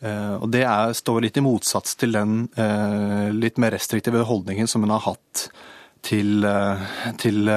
Eh, 0.00 0.34
og 0.38 0.48
Det 0.54 0.62
er, 0.62 0.94
står 0.94 1.24
litt 1.24 1.38
i 1.40 1.44
motsats 1.44 1.96
til 1.98 2.14
den 2.14 2.44
eh, 2.58 3.28
litt 3.34 3.58
mer 3.58 3.74
restriktive 3.74 4.22
holdningen 4.28 4.70
som 4.70 4.84
hun 4.86 4.94
har 4.94 5.04
hatt 5.08 5.48
til, 6.06 6.44
eh, 6.46 6.84
til 7.18 7.50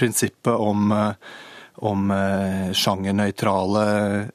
prinsippet 0.00 0.54
om 0.56 0.94
om 1.82 2.10
eh, 2.14 2.70
sjangernøytrale 2.78 3.84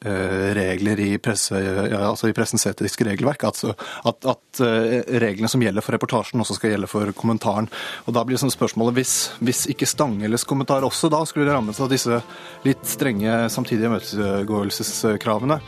eh, 0.01 0.47
regler 0.57 0.99
i, 0.99 1.09
presse, 1.23 1.55
altså 1.95 2.27
i 2.27 2.35
pressens 2.35 2.67
etiske 2.67 3.07
regelverk. 3.07 3.45
Altså 3.47 3.71
at, 3.71 4.27
at 4.27 4.61
eh, 4.65 4.97
reglene 5.23 5.47
som 5.51 5.63
gjelder 5.63 5.85
for 5.85 5.95
reportasjen, 5.95 6.43
også 6.43 6.57
skal 6.57 6.73
gjelde 6.73 6.91
for 6.91 7.13
kommentaren. 7.15 7.69
Og 8.05 8.17
Da 8.17 8.25
blir 8.27 8.41
sånn 8.41 8.51
spørsmålet 8.51 8.99
hvis, 8.99 9.15
hvis 9.39 9.63
ikke 9.71 9.87
Stangeles 9.87 10.43
kommentar 10.47 10.83
også 10.87 11.11
da 11.13 11.23
skulle 11.29 11.53
rammes 11.53 11.79
av 11.79 11.91
disse 11.93 12.19
litt 12.67 12.83
strenge 12.87 13.45
samtidige 13.53 13.93
imøtegåelseskravene, 13.93 15.61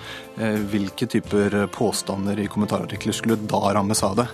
hvilke 0.72 1.08
typer 1.10 1.62
påstander 1.72 2.40
i 2.40 2.50
kommentarartikler 2.52 3.16
skulle 3.16 3.40
da 3.48 3.62
rammes 3.76 4.04
av 4.04 4.20
det? 4.20 4.28